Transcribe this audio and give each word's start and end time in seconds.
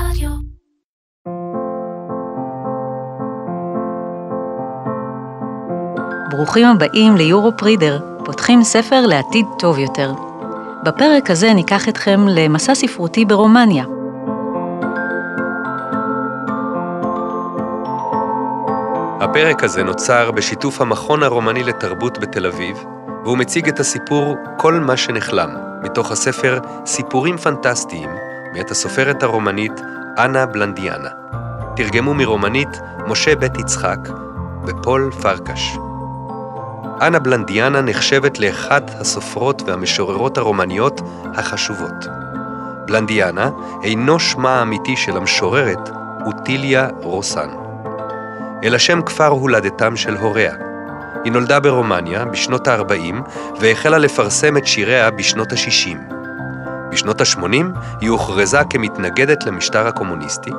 רדיו. 0.00 0.30
ברוכים 6.30 6.66
הבאים 6.66 7.16
ליורופ 7.16 7.62
רידר, 7.62 7.98
פותחים 8.24 8.62
ספר 8.62 9.06
לעתיד 9.06 9.46
טוב 9.58 9.78
יותר. 9.78 10.12
בפרק 10.84 11.30
הזה 11.30 11.52
ניקח 11.52 11.88
אתכם 11.88 12.20
למסע 12.28 12.74
ספרותי 12.74 13.24
ברומניה. 13.24 13.84
הפרק 19.20 19.64
הזה 19.64 19.82
נוצר 19.82 20.30
בשיתוף 20.30 20.80
המכון 20.80 21.22
הרומני 21.22 21.64
לתרבות 21.64 22.18
בתל 22.18 22.46
אביב, 22.46 22.84
והוא 23.24 23.38
מציג 23.38 23.68
את 23.68 23.80
הסיפור 23.80 24.36
"כל 24.58 24.74
מה 24.74 24.96
שנחלם", 24.96 25.50
מתוך 25.82 26.10
הספר 26.10 26.58
"סיפורים 26.86 27.36
פנטסטיים", 27.36 28.10
מאת 28.52 28.70
הסופרת 28.70 29.22
הרומנית 29.22 29.72
אנה 30.18 30.46
בלנדיאנה. 30.46 31.08
תרגמו 31.76 32.14
מרומנית 32.14 32.80
משה 33.06 33.36
בית 33.36 33.58
יצחק 33.58 33.98
ופול 34.66 35.10
פרקש. 35.22 35.76
אנה 37.00 37.18
בלנדיאנה 37.18 37.80
נחשבת 37.80 38.38
לאחת 38.38 38.90
הסופרות 39.00 39.62
והמשוררות 39.66 40.38
הרומניות 40.38 41.00
החשובות. 41.34 42.06
בלנדיאנה 42.86 43.50
אינו 43.82 44.18
שמה 44.20 44.58
האמיתי 44.58 44.96
של 44.96 45.16
המשוררת 45.16 45.90
אוטיליה 46.26 46.88
רוסן. 47.02 47.48
אלא 48.64 48.78
שם 48.78 49.02
כפר 49.02 49.28
הולדתם 49.28 49.96
של 49.96 50.16
הוריה. 50.16 50.54
היא 51.24 51.32
נולדה 51.32 51.60
ברומניה 51.60 52.24
בשנות 52.24 52.68
ה-40 52.68 53.14
והחלה 53.60 53.98
לפרסם 53.98 54.56
את 54.56 54.66
שיריה 54.66 55.10
בשנות 55.10 55.52
ה-60. 55.52 56.15
בשנות 56.96 57.20
ה-80 57.20 57.78
היא 58.00 58.10
הוכרזה 58.10 58.58
כמתנגדת 58.70 59.46
למשטר 59.46 59.86
הקומוניסטי, 59.86 60.50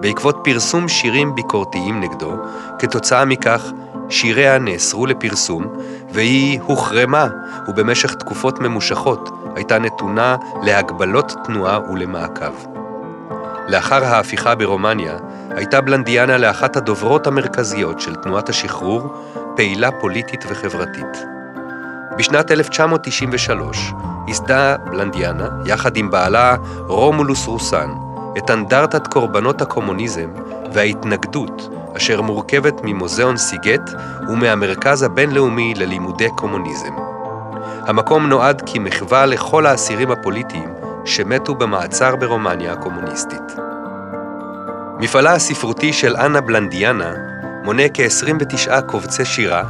בעקבות 0.00 0.36
פרסום 0.44 0.88
שירים 0.88 1.34
ביקורתיים 1.34 2.00
נגדו, 2.00 2.32
כתוצאה 2.78 3.24
מכך 3.24 3.70
שיריה 4.08 4.58
נאסרו 4.58 5.06
לפרסום, 5.06 5.66
והיא 6.12 6.60
הוחרמה, 6.62 7.26
ובמשך 7.68 8.14
תקופות 8.14 8.60
ממושכות 8.60 9.30
הייתה 9.54 9.78
נתונה 9.78 10.36
להגבלות 10.62 11.32
תנועה 11.44 11.90
ולמעקב. 11.90 12.54
לאחר 13.68 14.04
ההפיכה 14.04 14.54
ברומניה, 14.54 15.16
הייתה 15.50 15.80
בלנדיאנה 15.80 16.38
לאחת 16.38 16.76
הדוברות 16.76 17.26
המרכזיות 17.26 18.00
של 18.00 18.14
תנועת 18.14 18.48
השחרור, 18.48 19.14
פעילה 19.56 19.90
פוליטית 20.00 20.44
וחברתית. 20.48 21.35
בשנת 22.18 22.50
1993 22.50 23.92
ייסדה 24.26 24.76
בלנדיאנה, 24.76 25.48
יחד 25.66 25.96
עם 25.96 26.10
בעלה 26.10 26.56
רומולוס 26.86 27.46
רוסן, 27.46 27.90
את 28.38 28.50
אנדרטת 28.50 29.06
קורבנות 29.06 29.62
הקומוניזם 29.62 30.28
וההתנגדות, 30.72 31.68
אשר 31.96 32.20
מורכבת 32.20 32.74
ממוזיאון 32.84 33.36
סיגט 33.36 33.90
ומהמרכז 34.28 35.02
הבינלאומי 35.02 35.74
ללימודי 35.74 36.28
קומוניזם. 36.36 36.94
המקום 37.86 38.26
נועד 38.26 38.62
כמחווה 38.66 39.26
לכל 39.26 39.66
האסירים 39.66 40.10
הפוליטיים 40.10 40.74
שמתו 41.04 41.54
במעצר 41.54 42.16
ברומניה 42.16 42.72
הקומוניסטית. 42.72 43.52
מפעלה 44.98 45.32
הספרותי 45.32 45.92
של 45.92 46.16
אנה 46.16 46.40
בלנדיאנה 46.40 47.12
מונה 47.64 47.82
כ-29 47.94 48.80
קובצי 48.80 49.24
שירה, 49.24 49.62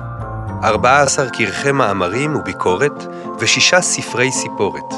14 0.64 1.26
כרכי 1.30 1.72
מאמרים 1.72 2.36
וביקורת 2.36 3.04
ושישה 3.38 3.80
ספרי 3.80 4.32
סיפורת. 4.32 4.94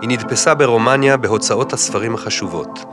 היא 0.00 0.08
נדפסה 0.08 0.54
ברומניה 0.54 1.16
בהוצאות 1.16 1.72
הספרים 1.72 2.14
החשובות. 2.14 2.84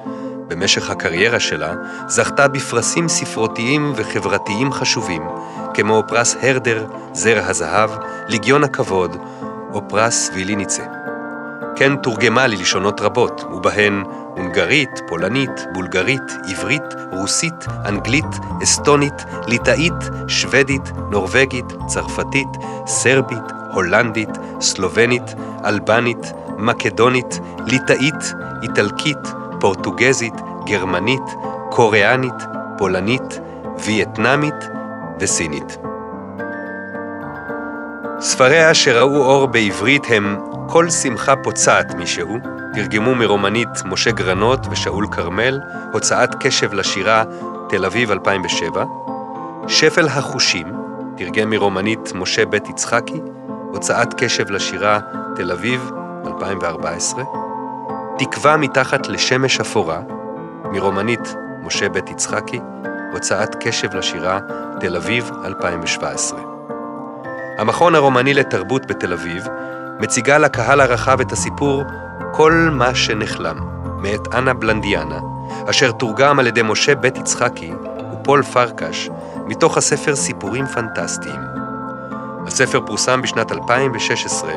במשך 0.47 0.89
הקריירה 0.89 1.39
שלה 1.39 1.73
זכתה 2.07 2.47
בפרסים 2.47 3.07
ספרותיים 3.07 3.93
וחברתיים 3.95 4.71
חשובים, 4.71 5.21
כמו 5.73 6.03
פרס 6.07 6.35
הרדר, 6.41 6.85
זר 7.13 7.39
הזהב, 7.45 7.89
ליגיון 8.27 8.63
הכבוד 8.63 9.17
או 9.73 9.81
פרס 9.89 10.31
ויליניצה. 10.33 10.83
כן 11.75 11.95
תורגמה 11.95 12.47
ללשונות 12.47 13.01
רבות, 13.01 13.43
ובהן 13.53 14.03
הונגרית, 14.37 14.89
פולנית, 15.07 15.51
בולגרית, 15.73 16.21
עברית, 16.49 16.83
רוסית, 17.11 17.65
אנגלית, 17.85 18.25
אסטונית, 18.63 19.25
ליטאית, 19.47 19.93
שוודית, 20.27 20.91
נורבגית, 21.11 21.65
צרפתית, 21.87 22.47
סרבית, 22.87 23.43
הולנדית, 23.73 24.29
סלובנית, 24.61 25.35
אלבנית, 25.65 26.33
מקדונית, 26.57 27.39
ליטאית, 27.67 28.33
איטלקית, 28.63 29.17
פורטוגזית, 29.59 30.33
גרמנית, 30.65 31.23
קוריאנית, 31.71 32.43
פולנית, 32.77 33.39
וייטנאמית 33.85 34.69
וסינית. 35.19 35.77
ספריה 38.19 38.73
שראו 38.73 39.15
אור 39.17 39.47
בעברית 39.47 40.03
הם 40.09 40.37
"כל 40.67 40.89
שמחה 40.89 41.35
פוצעת 41.35 41.95
מישהו", 41.95 42.54
תרגמו 42.75 43.15
מרומנית 43.15 43.69
משה 43.85 44.11
גרנות 44.11 44.67
ושאול 44.71 45.07
כרמל, 45.11 45.59
הוצאת 45.93 46.35
קשב 46.39 46.73
לשירה, 46.73 47.23
תל 47.69 47.85
אביב 47.85 48.11
2007, 48.11 48.85
שפל 49.67 50.07
החושים, 50.07 50.67
תרגם 51.17 51.49
מרומנית 51.49 52.11
משה 52.15 52.45
בית 52.45 52.69
יצחקי, 52.69 53.21
הוצאת 53.71 54.13
קשב 54.13 54.51
לשירה, 54.51 54.99
תל 55.35 55.51
אביב 55.51 55.91
2014, 56.27 57.23
תקווה 58.17 58.57
מתחת 58.57 59.07
לשמש 59.07 59.59
אפורה, 59.59 59.99
מרומנית 60.71 61.35
משה 61.63 61.89
בית 61.89 62.09
יצחקי, 62.09 62.59
הוצאת 63.11 63.55
קשב 63.59 63.95
לשירה, 63.95 64.39
תל 64.79 64.95
אביב 64.95 65.31
2017. 65.45 66.39
המכון 67.57 67.95
הרומני 67.95 68.33
לתרבות 68.33 68.85
בתל 68.85 69.13
אביב 69.13 69.47
מציגה 69.99 70.37
לקהל 70.37 70.81
הרחב 70.81 71.21
את 71.21 71.31
הסיפור 71.31 71.83
"כל 72.35 72.69
מה 72.71 72.95
שנחלם", 72.95 73.57
מאת 73.97 74.35
אנה 74.35 74.53
בלנדיאנה, 74.53 75.19
אשר 75.69 75.91
תורגם 75.91 76.39
על 76.39 76.47
ידי 76.47 76.61
משה 76.63 76.95
בית 76.95 77.17
יצחקי 77.17 77.73
ופול 78.13 78.43
פרקש, 78.43 79.09
מתוך 79.45 79.77
הספר 79.77 80.15
סיפורים 80.15 80.65
פנטסטיים. 80.65 81.39
הספר 82.47 82.81
פורסם 82.85 83.21
בשנת 83.21 83.51
2016 83.51 84.53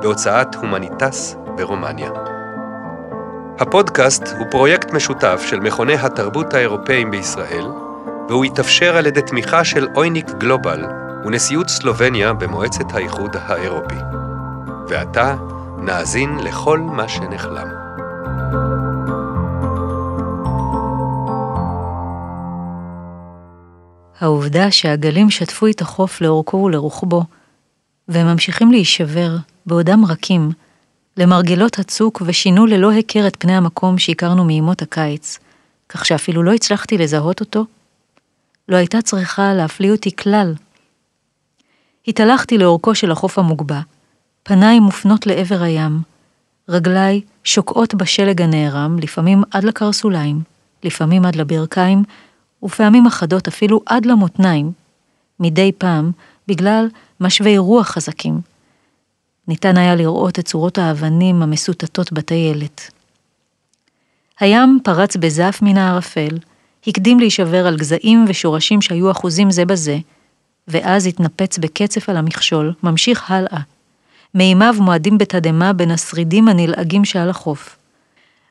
בהוצאת 0.00 0.54
הומניטס 0.54 1.36
ברומניה. 1.56 2.10
הפודקאסט 3.58 4.28
הוא 4.38 4.46
פרויקט 4.50 4.92
משותף 4.92 5.42
של 5.46 5.60
מכוני 5.60 5.94
התרבות 5.94 6.54
האירופאים 6.54 7.10
בישראל, 7.10 7.66
והוא 8.28 8.44
התאפשר 8.44 8.96
על 8.96 9.06
ידי 9.06 9.22
תמיכה 9.22 9.64
של 9.64 9.88
אויניק 9.96 10.30
גלובל 10.38 10.84
ונשיאות 11.24 11.68
סלובניה 11.68 12.32
במועצת 12.32 12.94
האיחוד 12.94 13.36
האירופי. 13.46 13.98
ועתה 14.88 15.34
נאזין 15.82 16.38
לכל 16.38 16.80
מה 16.80 17.08
שנחלם. 17.08 17.68
העובדה 24.20 24.70
שהגלים 24.70 25.30
שטפו 25.30 25.66
את 25.66 25.80
החוף 25.80 26.20
לאורכו 26.20 26.56
ולרוחבו, 26.56 27.22
והם 28.08 28.26
ממשיכים 28.26 28.70
להישבר, 28.70 29.36
בעודם 29.66 30.04
רכים, 30.04 30.50
למרגלות 31.16 31.78
הצוק 31.78 32.22
ושינו 32.26 32.66
ללא 32.66 32.90
היכר 32.90 33.26
את 33.26 33.36
פני 33.38 33.56
המקום 33.56 33.98
שהכרנו 33.98 34.44
מימות 34.44 34.82
הקיץ, 34.82 35.38
כך 35.88 36.06
שאפילו 36.06 36.42
לא 36.42 36.52
הצלחתי 36.52 36.98
לזהות 36.98 37.40
אותו, 37.40 37.64
לא 38.68 38.76
הייתה 38.76 39.02
צריכה 39.02 39.54
להפליא 39.54 39.90
אותי 39.92 40.16
כלל. 40.16 40.54
התהלכתי 42.08 42.58
לאורכו 42.58 42.94
של 42.94 43.10
החוף 43.10 43.38
המוגבע, 43.38 43.80
פניי 44.42 44.80
מופנות 44.80 45.26
לעבר 45.26 45.62
הים, 45.62 46.00
רגליי 46.68 47.20
שוקעות 47.44 47.94
בשלג 47.94 48.42
הנערם, 48.42 48.98
לפעמים 48.98 49.42
עד 49.50 49.64
לקרסוליים, 49.64 50.42
לפעמים 50.84 51.24
עד 51.24 51.36
לברכיים, 51.36 52.02
ופעמים 52.62 53.06
אחדות 53.06 53.48
אפילו 53.48 53.80
עד 53.86 54.06
למותניים, 54.06 54.72
מדי 55.40 55.72
פעם 55.78 56.10
בגלל 56.48 56.88
משווי 57.20 57.58
רוח 57.58 57.88
חזקים. 57.88 58.40
ניתן 59.48 59.76
היה 59.76 59.94
לראות 59.94 60.38
את 60.38 60.44
צורות 60.44 60.78
האבנים 60.78 61.42
המסוטטות 61.42 62.12
בטיילת. 62.12 62.90
הים 64.40 64.78
פרץ 64.84 65.16
בזף 65.16 65.58
מן 65.62 65.76
הערפל, 65.76 66.38
הקדים 66.86 67.20
להישבר 67.20 67.66
על 67.66 67.76
גזעים 67.76 68.24
ושורשים 68.28 68.82
שהיו 68.82 69.10
אחוזים 69.10 69.50
זה 69.50 69.64
בזה, 69.64 69.98
ואז 70.68 71.06
התנפץ 71.06 71.58
בקצף 71.58 72.08
על 72.08 72.16
המכשול, 72.16 72.74
ממשיך 72.82 73.30
הלאה. 73.30 73.60
מימיו 74.34 74.74
מועדים 74.78 75.18
בתדהמה 75.18 75.72
בין 75.72 75.90
השרידים 75.90 76.48
הנלעגים 76.48 77.04
שעל 77.04 77.30
החוף. 77.30 77.76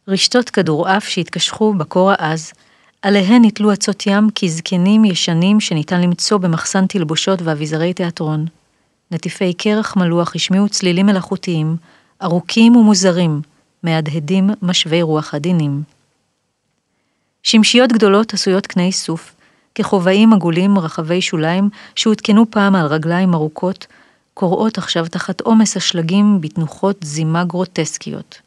רשתות 0.08 0.50
כדורעף 0.50 1.08
שהתקשחו 1.08 1.74
בקור 1.74 2.12
העז, 2.12 2.54
עליהן 3.02 3.46
נתלו 3.46 3.72
עצות 3.72 4.08
ים 4.08 4.28
כזקנים 4.36 5.06
ישנים 5.06 5.60
שניתן 5.60 6.02
למצוא 6.02 6.38
במחסן 6.38 6.88
תלבושות 6.88 7.42
ואביזרי 7.42 7.94
תיאטרון. 7.94 8.46
נטיפי 9.12 9.54
קרח 9.54 9.96
מלוח 9.96 10.36
השמיעו 10.36 10.70
צלילים 10.70 11.06
מלאכותיים, 11.06 11.76
ארוכים 12.24 12.76
ומוזרים, 12.76 13.42
מהדהדים 13.84 14.50
משווי 14.62 15.02
רוח 15.02 15.34
עדינים. 15.34 15.84
שמשיות 17.44 17.92
גדולות 17.92 18.34
עשויות 18.34 18.68
קני 18.68 18.92
סוף, 18.92 19.36
ככובעים 19.76 20.34
עגולים 20.34 20.78
רחבי 20.78 21.22
שוליים 21.22 21.70
שהותקנו 21.96 22.52
פעם 22.52 22.76
על 22.76 22.86
רגליים 22.86 23.34
ארוכות, 23.34 23.88
קורעות 24.40 24.78
עכשיו 24.78 25.08
תחת 25.08 25.42
עומס 25.42 25.78
השלגים 25.78 26.42
בתנוחות 26.42 26.98
זימה 27.04 27.44
גרוטסקיות. 27.44 28.42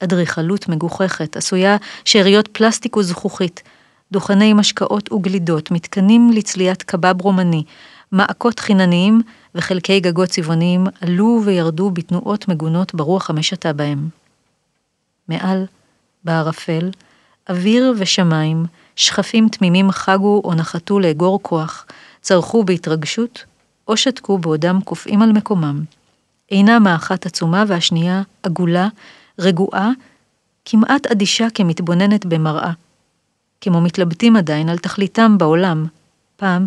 אדריכלות 0.00 0.68
מגוחכת, 0.68 1.36
עשויה 1.36 1.76
שאריות 2.04 2.48
פלסטיק 2.48 2.96
וזכוכית, 2.96 3.62
דוכני 4.12 4.52
משקאות 4.52 5.12
וגלידות, 5.12 5.70
מתקנים 5.70 6.30
לצליית 6.32 6.82
קבב 6.82 7.22
רומני, 7.22 7.64
מעקות 8.12 8.58
חינניים 8.60 9.20
וחלקי 9.54 10.00
גגות 10.00 10.28
צבעוניים 10.28 10.86
עלו 11.00 11.42
וירדו 11.44 11.90
בתנועות 11.90 12.48
מגונות 12.48 12.94
ברוח 12.94 13.30
המשתה 13.30 13.72
בהם. 13.72 14.08
מעל, 15.28 15.66
בערפל, 16.24 16.90
אוויר 17.48 17.94
ושמיים, 17.98 18.66
שכפים 18.96 19.48
תמימים 19.48 19.90
חגו 19.90 20.40
או 20.44 20.54
נחתו 20.54 21.00
לאגור 21.00 21.42
כוח, 21.42 21.86
צרחו 22.20 22.64
בהתרגשות, 22.64 23.44
או 23.88 23.96
שתקו 23.96 24.38
בעודם 24.38 24.80
קופאים 24.84 25.22
על 25.22 25.32
מקומם. 25.32 25.84
עינם 26.48 26.86
האחת 26.86 27.26
עצומה 27.26 27.64
והשנייה 27.68 28.22
עגולה, 28.42 28.88
רגועה, 29.38 29.90
כמעט 30.64 31.06
אדישה 31.06 31.46
כמתבוננת 31.54 32.26
במראה. 32.26 32.72
כמו 33.60 33.80
מתלבטים 33.80 34.36
עדיין 34.36 34.68
על 34.68 34.78
תכליתם 34.78 35.38
בעולם, 35.38 35.86
פעם 36.36 36.66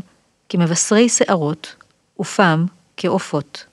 כמבשרי 0.49 1.09
שערות, 1.09 1.75
ופעם 2.19 2.65
כעופות. 2.97 3.65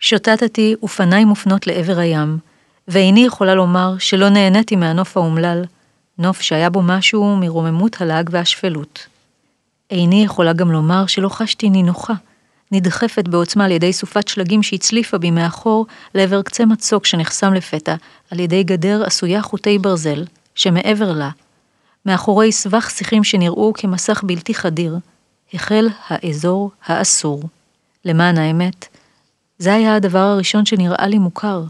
שוטטתי 0.00 0.74
ופניי 0.82 1.24
מופנות 1.24 1.66
לעבר 1.66 1.98
הים, 1.98 2.38
ואיני 2.88 3.24
יכולה 3.24 3.54
לומר 3.54 3.98
שלא 3.98 4.28
נהניתי 4.28 4.76
מהנוף 4.76 5.16
האומלל, 5.16 5.64
נוף 6.18 6.40
שהיה 6.40 6.70
בו 6.70 6.82
משהו 6.82 7.36
מרוממות 7.36 8.00
הלעג 8.00 8.28
והשפלות. 8.32 9.06
איני 9.90 10.24
יכולה 10.24 10.52
גם 10.52 10.72
לומר 10.72 11.06
שלא 11.06 11.28
חשתי 11.28 11.70
נינוחה, 11.70 12.14
נדחפת 12.72 13.28
בעוצמה 13.28 13.64
על 13.64 13.70
ידי 13.70 13.92
סופת 13.92 14.28
שלגים 14.28 14.62
שהצליפה 14.62 15.18
בי 15.18 15.30
מאחור 15.30 15.86
לעבר 16.14 16.42
קצה 16.42 16.64
מצוק 16.64 17.06
שנחסם 17.06 17.52
לפתע 17.54 17.94
על 18.30 18.40
ידי 18.40 18.62
גדר 18.62 19.04
עשויה 19.04 19.42
חוטי 19.42 19.78
ברזל, 19.78 20.24
שמעבר 20.54 21.12
לה, 21.12 21.30
מאחורי 22.06 22.52
סבך 22.52 22.90
שיחים 22.90 23.24
שנראו 23.24 23.72
כמסך 23.72 24.22
בלתי 24.26 24.54
חדיר, 24.54 24.98
החל 25.54 25.88
האזור 26.08 26.70
האסור. 26.86 27.42
למען 28.04 28.38
האמת, 28.38 28.88
זה 29.58 29.74
היה 29.74 29.94
הדבר 29.94 30.18
הראשון 30.18 30.66
שנראה 30.66 31.06
לי 31.06 31.18
מוכר. 31.18 31.62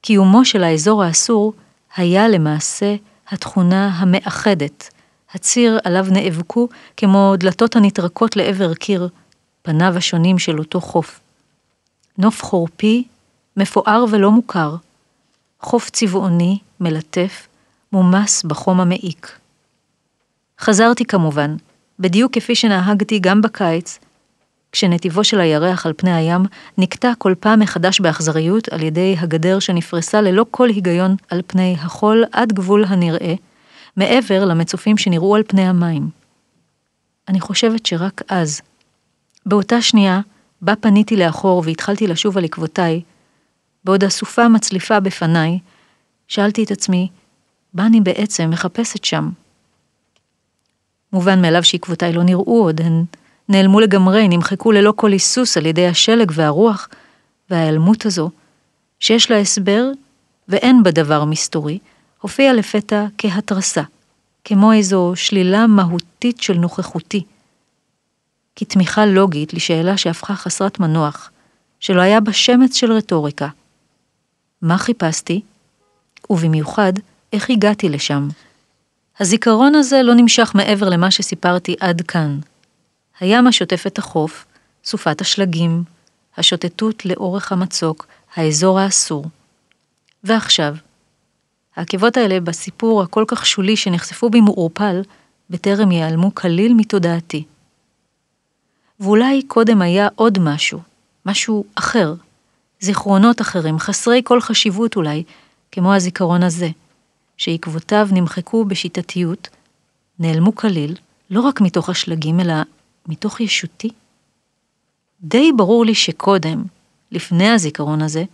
קיומו 0.00 0.44
של 0.44 0.64
האזור 0.64 1.04
האסור 1.04 1.52
היה 1.96 2.28
למעשה 2.28 2.94
התכונה 3.28 3.88
המאחדת, 3.88 4.93
הציר 5.34 5.78
עליו 5.84 6.06
נאבקו 6.10 6.68
כמו 6.96 7.34
דלתות 7.38 7.76
הנטרקות 7.76 8.36
לעבר 8.36 8.74
קיר, 8.74 9.08
פניו 9.62 9.96
השונים 9.96 10.38
של 10.38 10.58
אותו 10.58 10.80
חוף. 10.80 11.20
נוף 12.18 12.42
חורפי, 12.42 13.04
מפואר 13.56 14.04
ולא 14.10 14.30
מוכר, 14.30 14.76
חוף 15.60 15.90
צבעוני, 15.90 16.58
מלטף, 16.80 17.46
מומס 17.92 18.42
בחום 18.42 18.80
המעיק. 18.80 19.38
חזרתי 20.60 21.04
כמובן, 21.04 21.56
בדיוק 21.98 22.34
כפי 22.34 22.54
שנהגתי 22.54 23.18
גם 23.18 23.42
בקיץ, 23.42 23.98
כשנתיבו 24.72 25.24
של 25.24 25.40
הירח 25.40 25.86
על 25.86 25.92
פני 25.96 26.14
הים 26.14 26.42
נקטע 26.78 27.12
כל 27.18 27.34
פעם 27.40 27.60
מחדש 27.60 28.00
באכזריות 28.00 28.68
על 28.68 28.82
ידי 28.82 29.16
הגדר 29.18 29.58
שנפרסה 29.58 30.20
ללא 30.20 30.46
כל 30.50 30.68
היגיון 30.68 31.16
על 31.30 31.42
פני 31.46 31.76
החול 31.80 32.24
עד 32.32 32.52
גבול 32.52 32.84
הנראה, 32.84 33.34
מעבר 33.96 34.44
למצופים 34.44 34.96
שנראו 34.96 35.36
על 35.36 35.42
פני 35.46 35.62
המים. 35.62 36.08
אני 37.28 37.40
חושבת 37.40 37.86
שרק 37.86 38.22
אז, 38.28 38.60
באותה 39.46 39.82
שנייה, 39.82 40.20
בה 40.62 40.76
פניתי 40.76 41.16
לאחור 41.16 41.62
והתחלתי 41.66 42.06
לשוב 42.06 42.38
על 42.38 42.44
עקבותיי, 42.44 43.02
בעוד 43.84 44.04
הסופה 44.04 44.48
מצליפה 44.48 45.00
בפניי, 45.00 45.58
שאלתי 46.28 46.64
את 46.64 46.70
עצמי, 46.70 47.08
מה 47.74 47.86
אני 47.86 48.00
בעצם 48.00 48.50
מחפשת 48.50 49.04
שם? 49.04 49.30
מובן 51.12 51.42
מאליו 51.42 51.64
שעקבותיי 51.64 52.12
לא 52.12 52.22
נראו 52.22 52.64
עוד, 52.64 52.80
הן 52.80 53.04
נעלמו 53.48 53.80
לגמרי, 53.80 54.28
נמחקו 54.28 54.72
ללא 54.72 54.92
כל 54.96 55.12
היסוס 55.12 55.56
על 55.56 55.66
ידי 55.66 55.86
השלג 55.86 56.32
והרוח, 56.34 56.88
וההיעלמות 57.50 58.06
הזו, 58.06 58.30
שיש 59.00 59.30
לה 59.30 59.38
הסבר 59.38 59.86
ואין 60.48 60.82
בה 60.82 60.90
דבר 60.90 61.24
מסתורי, 61.24 61.78
הופיעה 62.24 62.52
לפתע 62.52 63.06
כהתרסה, 63.18 63.82
כמו 64.44 64.72
איזו 64.72 65.12
שלילה 65.14 65.66
מהותית 65.66 66.40
של 66.40 66.54
נוכחותי. 66.54 67.24
כתמיכה 68.56 69.06
לוגית 69.06 69.54
לשאלה 69.54 69.96
שהפכה 69.96 70.34
חסרת 70.34 70.80
מנוח, 70.80 71.30
שלא 71.80 72.00
היה 72.00 72.20
בה 72.20 72.32
שמץ 72.32 72.76
של 72.76 72.92
רטוריקה. 72.92 73.48
מה 74.62 74.78
חיפשתי? 74.78 75.40
ובמיוחד, 76.30 76.92
איך 77.32 77.50
הגעתי 77.50 77.88
לשם? 77.88 78.28
הזיכרון 79.20 79.74
הזה 79.74 80.02
לא 80.02 80.14
נמשך 80.14 80.52
מעבר 80.54 80.88
למה 80.88 81.10
שסיפרתי 81.10 81.76
עד 81.80 82.02
כאן. 82.02 82.38
הים 83.20 83.46
השוטף 83.46 83.86
את 83.86 83.98
החוף, 83.98 84.44
סופת 84.84 85.20
השלגים, 85.20 85.84
השוטטות 86.36 87.04
לאורך 87.04 87.52
המצוק, 87.52 88.06
האזור 88.36 88.80
האסור. 88.80 89.24
ועכשיו, 90.24 90.74
העקבות 91.76 92.16
האלה 92.16 92.40
בסיפור 92.40 93.02
הכל 93.02 93.24
כך 93.28 93.46
שולי 93.46 93.76
שנחשפו 93.76 94.30
בי 94.30 94.40
מעורפל, 94.40 95.02
בטרם 95.50 95.92
ייעלמו 95.92 96.34
כליל 96.34 96.74
מתודעתי. 96.74 97.44
ואולי 99.00 99.42
קודם 99.42 99.82
היה 99.82 100.08
עוד 100.14 100.38
משהו, 100.38 100.80
משהו 101.26 101.64
אחר, 101.74 102.14
זיכרונות 102.80 103.40
אחרים, 103.40 103.78
חסרי 103.78 104.20
כל 104.24 104.40
חשיבות 104.40 104.96
אולי, 104.96 105.22
כמו 105.72 105.94
הזיכרון 105.94 106.42
הזה, 106.42 106.68
שעקבותיו 107.36 108.08
נמחקו 108.12 108.64
בשיטתיות, 108.64 109.48
נעלמו 110.18 110.54
כליל, 110.54 110.96
לא 111.30 111.40
רק 111.40 111.60
מתוך 111.60 111.88
השלגים, 111.88 112.40
אלא 112.40 112.54
מתוך 113.08 113.40
ישותי. 113.40 113.90
די 115.20 115.52
ברור 115.56 115.84
לי 115.84 115.94
שקודם, 115.94 116.64
לפני 117.12 117.48
הזיכרון 117.48 118.02
הזה, 118.02 118.24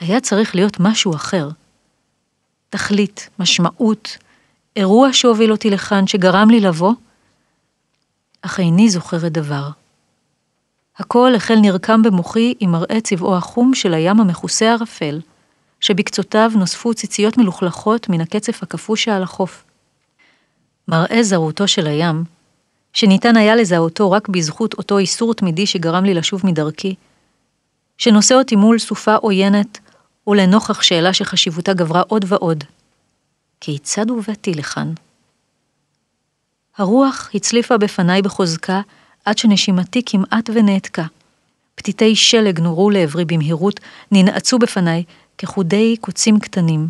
היה 0.00 0.20
צריך 0.20 0.54
להיות 0.54 0.76
משהו 0.80 1.14
אחר. 1.14 1.48
תכלית, 2.70 3.28
משמעות, 3.38 4.18
אירוע 4.76 5.12
שהוביל 5.12 5.52
אותי 5.52 5.70
לכאן, 5.70 6.06
שגרם 6.06 6.50
לי 6.50 6.60
לבוא, 6.60 6.92
אך 8.42 8.60
איני 8.60 8.90
זוכרת 8.90 9.32
דבר. 9.32 9.68
הכל 10.96 11.34
החל 11.34 11.56
נרקם 11.56 12.02
במוחי 12.02 12.54
עם 12.60 12.72
מראה 12.72 13.00
צבעו 13.00 13.36
החום 13.36 13.74
של 13.74 13.94
הים 13.94 14.20
המכוסה 14.20 14.72
ערפל, 14.72 15.20
שבקצותיו 15.80 16.50
נוספו 16.54 16.94
ציציות 16.94 17.38
מלוכלכות 17.38 18.08
מן 18.08 18.20
הקצף 18.20 18.62
הקפוא 18.62 18.96
שעל 18.96 19.22
החוף. 19.22 19.64
מראה 20.88 21.22
זרותו 21.22 21.68
של 21.68 21.86
הים, 21.86 22.24
שניתן 22.92 23.36
היה 23.36 23.56
לזהותו 23.56 24.10
רק 24.10 24.28
בזכות 24.28 24.74
אותו 24.74 24.98
איסור 24.98 25.34
תמידי 25.34 25.66
שגרם 25.66 26.04
לי 26.04 26.14
לשוב 26.14 26.46
מדרכי, 26.46 26.94
שנושא 27.98 28.34
אותי 28.34 28.56
מול 28.56 28.78
סופה 28.78 29.14
עוינת, 29.14 29.79
ולנוכח 30.26 30.82
שאלה 30.82 31.12
שחשיבותה 31.12 31.72
גברה 31.72 32.00
עוד 32.00 32.24
ועוד. 32.28 32.64
כיצד 33.60 34.10
הובאתי 34.10 34.54
לכאן? 34.54 34.92
הרוח 36.76 37.30
הצליפה 37.34 37.78
בפניי 37.78 38.22
בחוזקה, 38.22 38.80
עד 39.24 39.38
שנשימתי 39.38 40.02
כמעט 40.06 40.50
ונעתקה. 40.54 41.04
פתיתי 41.74 42.16
שלג 42.16 42.60
נורו 42.60 42.90
לעברי 42.90 43.24
במהירות, 43.24 43.80
ננעצו 44.12 44.58
בפניי 44.58 45.04
כחודי 45.38 45.96
קוצים 46.00 46.38
קטנים, 46.38 46.88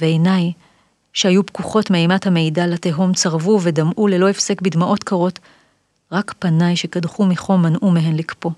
ועיניי, 0.00 0.52
שהיו 1.12 1.46
פקוחות 1.46 1.90
מאימת 1.90 2.26
המידע 2.26 2.66
לתהום, 2.66 3.12
צרבו 3.12 3.60
ודמעו 3.62 4.06
ללא 4.06 4.28
הפסק 4.28 4.62
בדמעות 4.62 5.04
קרות, 5.04 5.38
רק 6.12 6.34
פניי 6.38 6.76
שקדחו 6.76 7.26
מחום 7.26 7.62
מנעו 7.62 7.90
מהן 7.90 8.16
לקפוא. 8.16 8.50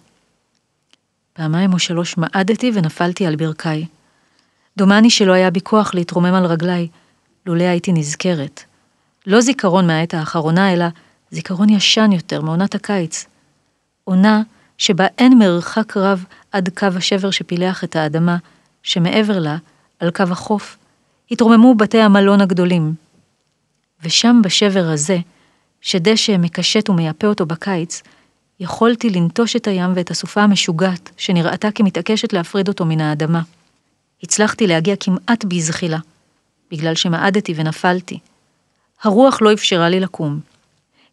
פעמיים 1.37 1.73
או 1.73 1.79
שלוש 1.79 2.17
מעדתי 2.17 2.71
ונפלתי 2.75 3.27
על 3.27 3.37
ברכיי. 3.37 3.87
דומני 4.77 5.11
שלא 5.11 5.33
היה 5.33 5.51
בי 5.51 5.61
כוח 5.61 5.95
להתרומם 5.95 6.35
על 6.35 6.47
רגליי, 6.47 6.89
לולא 7.47 7.65
הייתי 7.65 7.93
נזכרת. 7.93 8.63
לא 9.27 9.41
זיכרון 9.41 9.87
מהעת 9.87 10.15
האחרונה, 10.15 10.73
אלא 10.73 10.85
זיכרון 11.31 11.69
ישן 11.69 12.13
יותר, 12.13 12.41
מעונת 12.43 12.75
הקיץ. 12.75 13.27
עונה 14.05 14.43
שבה 14.79 15.07
אין 15.19 15.39
מרחק 15.39 15.97
רב 15.97 16.25
עד 16.53 16.69
קו 16.69 16.87
השבר 16.97 17.31
שפילח 17.31 17.85
את 17.85 17.97
האדמה, 17.97 18.37
שמעבר 18.83 19.39
לה, 19.39 19.57
על 20.01 20.11
קו 20.11 20.23
החוף, 20.31 20.77
התרוממו 21.31 21.75
בתי 21.75 22.01
המלון 22.01 22.41
הגדולים. 22.41 22.95
ושם 24.03 24.41
בשבר 24.45 24.85
הזה, 24.85 25.19
שדשא 25.81 26.37
מקשט 26.39 26.91
ומייפה 26.91 27.27
אותו 27.27 27.47
בקיץ, 27.47 28.03
יכולתי 28.61 29.11
לנטוש 29.11 29.57
את 29.57 29.67
הים 29.67 29.93
ואת 29.95 30.11
הסופה 30.11 30.43
המשוגעת, 30.43 31.11
שנראתה 31.17 31.71
כמתעקשת 31.71 32.33
להפריד 32.33 32.69
אותו 32.69 32.85
מן 32.85 33.01
האדמה. 33.01 33.43
הצלחתי 34.23 34.67
להגיע 34.67 34.97
כמעט 35.01 35.45
בזחילה, 35.45 35.99
בגלל 36.71 36.95
שמעדתי 36.95 37.55
ונפלתי. 37.57 38.19
הרוח 39.03 39.43
לא 39.43 39.53
אפשרה 39.53 39.89
לי 39.89 40.01
לקום. 40.01 40.41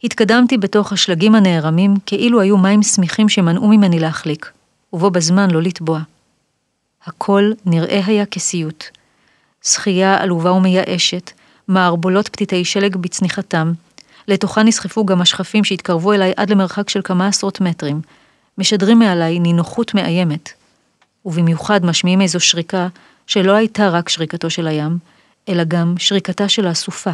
התקדמתי 0.03 0.57
בתוך 0.57 0.93
השלגים 0.93 1.35
הנערמים 1.35 1.93
כאילו 2.05 2.41
היו 2.41 2.57
מים 2.57 2.83
שמיכים 2.83 3.29
שמנעו 3.29 3.67
ממני 3.67 3.99
להחליק, 3.99 4.51
ובו 4.93 5.11
בזמן 5.11 5.51
לא 5.51 5.61
לטבוע. 5.61 5.99
הכל 7.05 7.51
נראה 7.65 8.01
היה 8.05 8.25
כסיוט. 8.25 8.83
שחייה 9.63 10.17
עלובה 10.17 10.51
ומייאשת, 10.51 11.31
מערבולות 11.67 12.27
פתיתי 12.27 12.65
שלג 12.65 12.95
בצניחתם, 12.95 13.71
לתוכה 14.27 14.63
נסחפו 14.63 15.05
גם 15.05 15.21
השכפים 15.21 15.63
שהתקרבו 15.63 16.13
אליי 16.13 16.33
עד 16.37 16.49
למרחק 16.49 16.89
של 16.89 17.01
כמה 17.03 17.27
עשרות 17.27 17.61
מטרים, 17.61 18.01
משדרים 18.57 18.99
מעליי 18.99 19.39
נינוחות 19.39 19.93
מאיימת, 19.93 20.49
ובמיוחד 21.25 21.85
משמיעים 21.85 22.21
איזו 22.21 22.39
שריקה 22.39 22.87
שלא 23.27 23.51
הייתה 23.51 23.89
רק 23.89 24.09
שריקתו 24.09 24.49
של 24.49 24.67
הים, 24.67 24.97
אלא 25.49 25.63
גם 25.63 25.95
שריקתה 25.97 26.49
של 26.49 26.67
הסופה, 26.67 27.11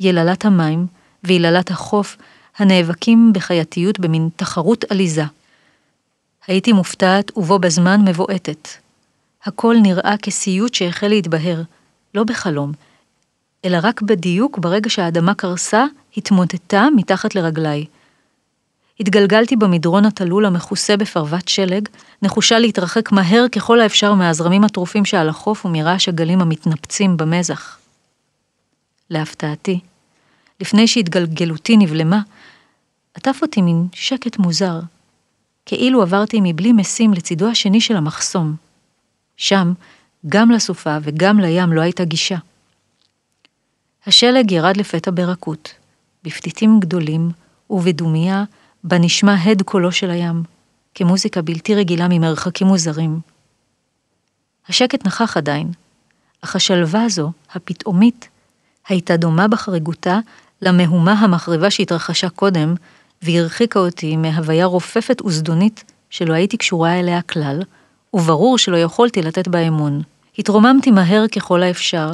יללת 0.00 0.44
המים 0.44 0.86
ויללת 1.24 1.70
החוף 1.70 2.16
הנאבקים 2.58 3.32
בחייתיות 3.32 4.00
במין 4.00 4.28
תחרות 4.36 4.84
עליזה. 4.90 5.24
הייתי 6.46 6.72
מופתעת 6.72 7.36
ובו 7.36 7.58
בזמן 7.58 8.00
מבועטת. 8.08 8.68
הכל 9.44 9.76
נראה 9.82 10.14
כסיוט 10.22 10.74
שהחל 10.74 11.08
להתבהר, 11.08 11.62
לא 12.14 12.24
בחלום, 12.24 12.72
אלא 13.64 13.78
רק 13.82 14.02
בדיוק 14.02 14.58
ברגע 14.58 14.90
שהאדמה 14.90 15.34
קרסה, 15.34 15.84
התמוטטה 16.16 16.88
מתחת 16.96 17.34
לרגליי. 17.34 17.84
התגלגלתי 19.00 19.56
במדרון 19.56 20.04
התלול 20.04 20.46
המכוסה 20.46 20.96
בפרוות 20.96 21.48
שלג, 21.48 21.88
נחושה 22.22 22.58
להתרחק 22.58 23.12
מהר 23.12 23.46
ככל 23.52 23.80
האפשר 23.80 24.14
מהזרמים 24.14 24.64
הטרופים 24.64 25.04
שעל 25.04 25.28
החוף 25.28 25.66
ומרעש 25.66 26.08
הגלים 26.08 26.40
המתנפצים 26.40 27.16
במזח. 27.16 27.78
להפתעתי, 29.10 29.80
לפני 30.60 30.86
שהתגלגלותי 30.88 31.76
נבלמה, 31.76 32.20
עטף 33.14 33.38
אותי 33.42 33.62
מין 33.62 33.86
שקט 33.92 34.38
מוזר, 34.38 34.80
כאילו 35.66 36.02
עברתי 36.02 36.40
מבלי 36.42 36.72
משים 36.72 37.12
לצידו 37.12 37.48
השני 37.48 37.80
של 37.80 37.96
המחסום. 37.96 38.54
שם, 39.36 39.72
גם 40.28 40.50
לסופה 40.50 40.96
וגם 41.02 41.40
לים 41.40 41.72
לא 41.72 41.80
הייתה 41.80 42.04
גישה. 42.04 42.36
השלג 44.06 44.52
ירד 44.52 44.76
לפתע 44.76 45.10
ברכות, 45.14 45.74
בפתיתים 46.24 46.80
גדולים 46.80 47.30
ובדומייה 47.70 48.44
בה 48.84 48.98
נשמע 48.98 49.34
הד 49.34 49.62
קולו 49.62 49.92
של 49.92 50.10
הים, 50.10 50.42
כמוזיקה 50.94 51.42
בלתי 51.42 51.74
רגילה 51.74 52.08
ממרחקים 52.08 52.66
מוזרים. 52.66 53.20
השקט 54.68 55.06
נכח 55.06 55.36
עדיין, 55.36 55.72
אך 56.40 56.56
השלווה 56.56 57.04
הזו, 57.04 57.32
הפתאומית, 57.52 58.28
הייתה 58.88 59.16
דומה 59.16 59.48
בחריגותה 59.48 60.18
למהומה 60.62 61.12
המחריבה 61.12 61.70
שהתרחשה 61.70 62.28
קודם, 62.28 62.74
והרחיקה 63.22 63.78
אותי 63.78 64.16
מהוויה 64.16 64.66
רופפת 64.66 65.22
וזדונית 65.22 65.92
שלא 66.10 66.32
הייתי 66.32 66.56
קשורה 66.56 67.00
אליה 67.00 67.22
כלל, 67.22 67.62
וברור 68.14 68.58
שלא 68.58 68.76
יכולתי 68.76 69.22
לתת 69.22 69.48
בה 69.48 69.58
אמון. 69.58 70.02
התרוממתי 70.38 70.90
מהר 70.90 71.24
ככל 71.28 71.62
האפשר, 71.62 72.10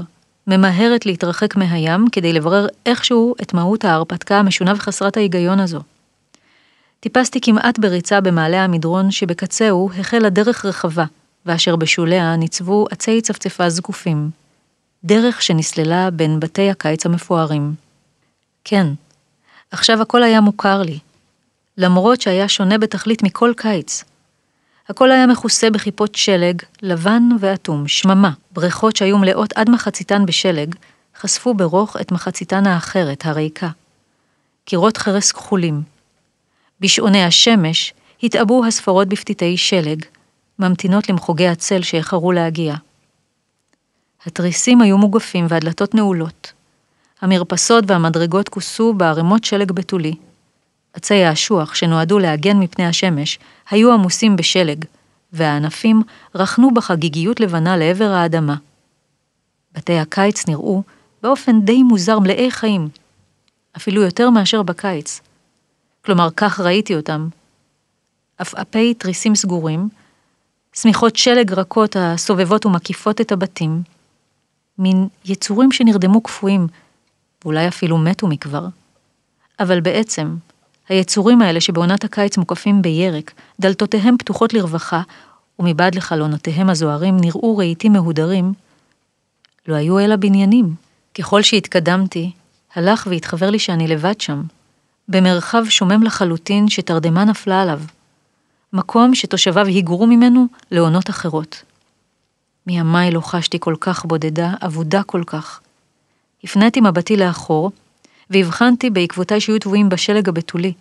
ממהרת 0.51 1.07
להתרחק 1.07 1.57
מהים 1.57 2.11
כדי 2.13 2.33
לברר 2.33 2.67
איכשהו 2.87 3.35
את 3.43 3.55
מהות 3.55 3.85
ההרפתקה 3.85 4.39
המשונה 4.39 4.73
וחסרת 4.77 5.17
ההיגיון 5.17 5.61
הזו. 5.61 5.81
טיפסתי 7.01 7.41
כמעט 7.41 7.79
בריצה 7.79 8.21
במעלה 8.21 8.65
המדרון 8.65 9.11
שבקצהו 9.11 9.91
החלה 9.99 10.31
דרך 10.31 10.65
רחבה, 10.65 11.05
ואשר 11.47 11.77
בשוליה 11.77 12.37
ניצבו 12.37 12.87
עצי 12.91 13.21
צפצפה 13.21 13.71
זקופים. 13.71 14.31
דרך 15.05 15.43
שנסללה 15.43 16.11
בין 16.11 16.41
בתי 16.41 16.71
הקיץ 16.71 17.07
המפוארים. 17.07 17.75
כן, 18.65 18.87
עכשיו 19.71 20.03
הכל 20.03 20.23
היה 20.23 20.41
מוכר 20.41 20.83
לי, 20.83 20.99
למרות 21.79 22.21
שהיה 22.21 22.49
שונה 22.49 22.79
בתכלית 22.79 23.23
מכל 23.23 23.53
קיץ. 23.57 24.05
הכל 24.91 25.11
היה 25.11 25.27
מכוסה 25.27 25.71
בכיפות 25.71 26.15
שלג, 26.15 26.63
לבן 26.83 27.23
ואטום, 27.41 27.89
שממה, 27.89 28.31
בריכות 28.53 28.97
שהיו 28.97 29.19
מלאות 29.19 29.53
עד 29.53 29.71
מחציתן 29.71 30.27
בשלג, 30.27 30.75
חשפו 31.21 31.55
ברוך 31.55 31.97
את 32.01 32.13
מחציתן 32.13 32.67
האחרת, 32.67 33.27
הריקה. 33.27 33.69
קירות 34.65 34.97
חרס 34.97 35.33
כחולים. 35.33 35.83
בשעוני 36.81 37.25
השמש 37.25 37.95
התעבו 38.23 38.65
הספרות 38.65 39.09
בפתיתי 39.09 39.57
שלג, 39.57 40.05
ממתינות 40.59 41.09
למחוגי 41.09 41.49
הצל 41.49 41.83
שאיחרו 41.83 42.33
להגיע. 42.33 42.75
התריסים 44.27 44.81
היו 44.81 44.99
מוגפים 44.99 45.47
והדלתות 45.49 45.95
נעולות. 45.95 46.53
המרפסות 47.21 47.85
והמדרגות 47.87 48.49
כוסו 48.49 48.95
בערימות 48.95 49.45
שלג 49.45 49.73
בתולי. 49.73 50.15
עצי 50.95 51.25
האשוח, 51.25 51.75
שנועדו 51.75 52.19
להגן 52.19 52.59
מפני 52.59 52.87
השמש, 52.87 53.39
היו 53.71 53.93
עמוסים 53.93 54.37
בשלג, 54.37 54.85
והענפים 55.33 56.03
רכנו 56.35 56.75
בחגיגיות 56.75 57.41
לבנה 57.41 57.77
לעבר 57.77 58.11
האדמה. 58.11 58.57
בתי 59.73 59.99
הקיץ 59.99 60.49
נראו, 60.49 60.83
באופן 61.23 61.61
די 61.61 61.83
מוזר, 61.83 62.19
מלאי 62.19 62.51
חיים, 62.51 62.89
אפילו 63.77 64.03
יותר 64.03 64.31
מאשר 64.31 64.63
בקיץ. 64.63 65.21
כלומר, 66.05 66.29
כך 66.37 66.61
ראיתי 66.61 66.97
אותם. 66.97 67.29
עפעפי 68.39 68.95
תריסים 68.95 69.35
סגורים, 69.35 69.89
שמיכות 70.73 71.17
שלג 71.17 71.53
רכות 71.53 71.97
הסובבות 71.99 72.67
ומקיפות 72.67 73.21
את 73.21 73.33
הבתים, 73.33 73.83
מין 74.79 75.09
יצורים 75.25 75.73
שנרדמו 75.73 76.21
קפואים, 76.21 76.67
ואולי 77.45 77.69
אפילו 77.69 77.99
מתו 77.99 78.27
מכבר. 78.27 78.67
אבל 79.61 79.81
בעצם, 79.81 80.37
היצורים 80.91 81.43
האלה 81.43 81.61
שבעונת 81.61 82.05
הקיץ 82.05 82.37
מוקפים 82.37 82.83
בירק, 82.83 83.33
דלתותיהם 83.61 84.19
פתוחות 84.19 84.55
לרווחה, 84.55 85.03
ומבעד 85.59 85.95
לחלונותיהם 85.95 86.71
הזוהרים 86.71 87.17
נראו 87.21 87.57
רהיטים 87.57 87.93
מהודרים, 87.93 88.53
לא 89.69 89.75
היו 89.75 89.99
אלא 89.99 90.17
בניינים. 90.17 90.75
ככל 91.15 91.43
שהתקדמתי, 91.43 92.31
הלך 92.75 93.07
והתחבר 93.11 93.51
לי 93.51 93.59
שאני 93.59 93.89
לבד 93.89 94.21
שם, 94.21 94.43
במרחב 95.09 95.65
שומם 95.69 96.03
לחלוטין 96.03 96.69
שתרדמה 96.69 97.25
נפלה 97.25 97.63
עליו. 97.63 97.81
מקום 98.73 99.15
שתושביו 99.15 99.67
היגרו 99.67 100.07
ממנו 100.07 100.47
לעונות 100.71 101.11
אחרות. 101.11 101.63
מימיי 102.67 103.11
לא 103.11 103.21
חשתי 103.21 103.57
כל 103.61 103.75
כך 103.81 104.05
בודדה, 104.05 104.53
אבודה 104.67 105.03
כל 105.03 105.23
כך. 105.27 105.61
הפניתי 106.45 106.81
מבטי 106.81 107.17
לאחור, 107.17 107.71
והבחנתי 108.31 108.91
בעקבותיי 108.91 109.41
שהיו 109.41 109.59
טבועים 109.59 109.89
בשלג 109.89 110.29
הבתולי, 110.29 110.73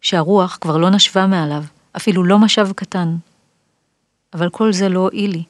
שהרוח 0.00 0.58
כבר 0.60 0.76
לא 0.76 0.90
נשבה 0.90 1.26
מעליו, 1.26 1.64
אפילו 1.96 2.24
לא 2.24 2.38
משב 2.38 2.68
קטן. 2.72 3.16
אבל 4.34 4.50
כל 4.50 4.72
זה 4.72 4.88
לא 4.88 5.00
הועיל 5.00 5.30
לי. 5.30 5.42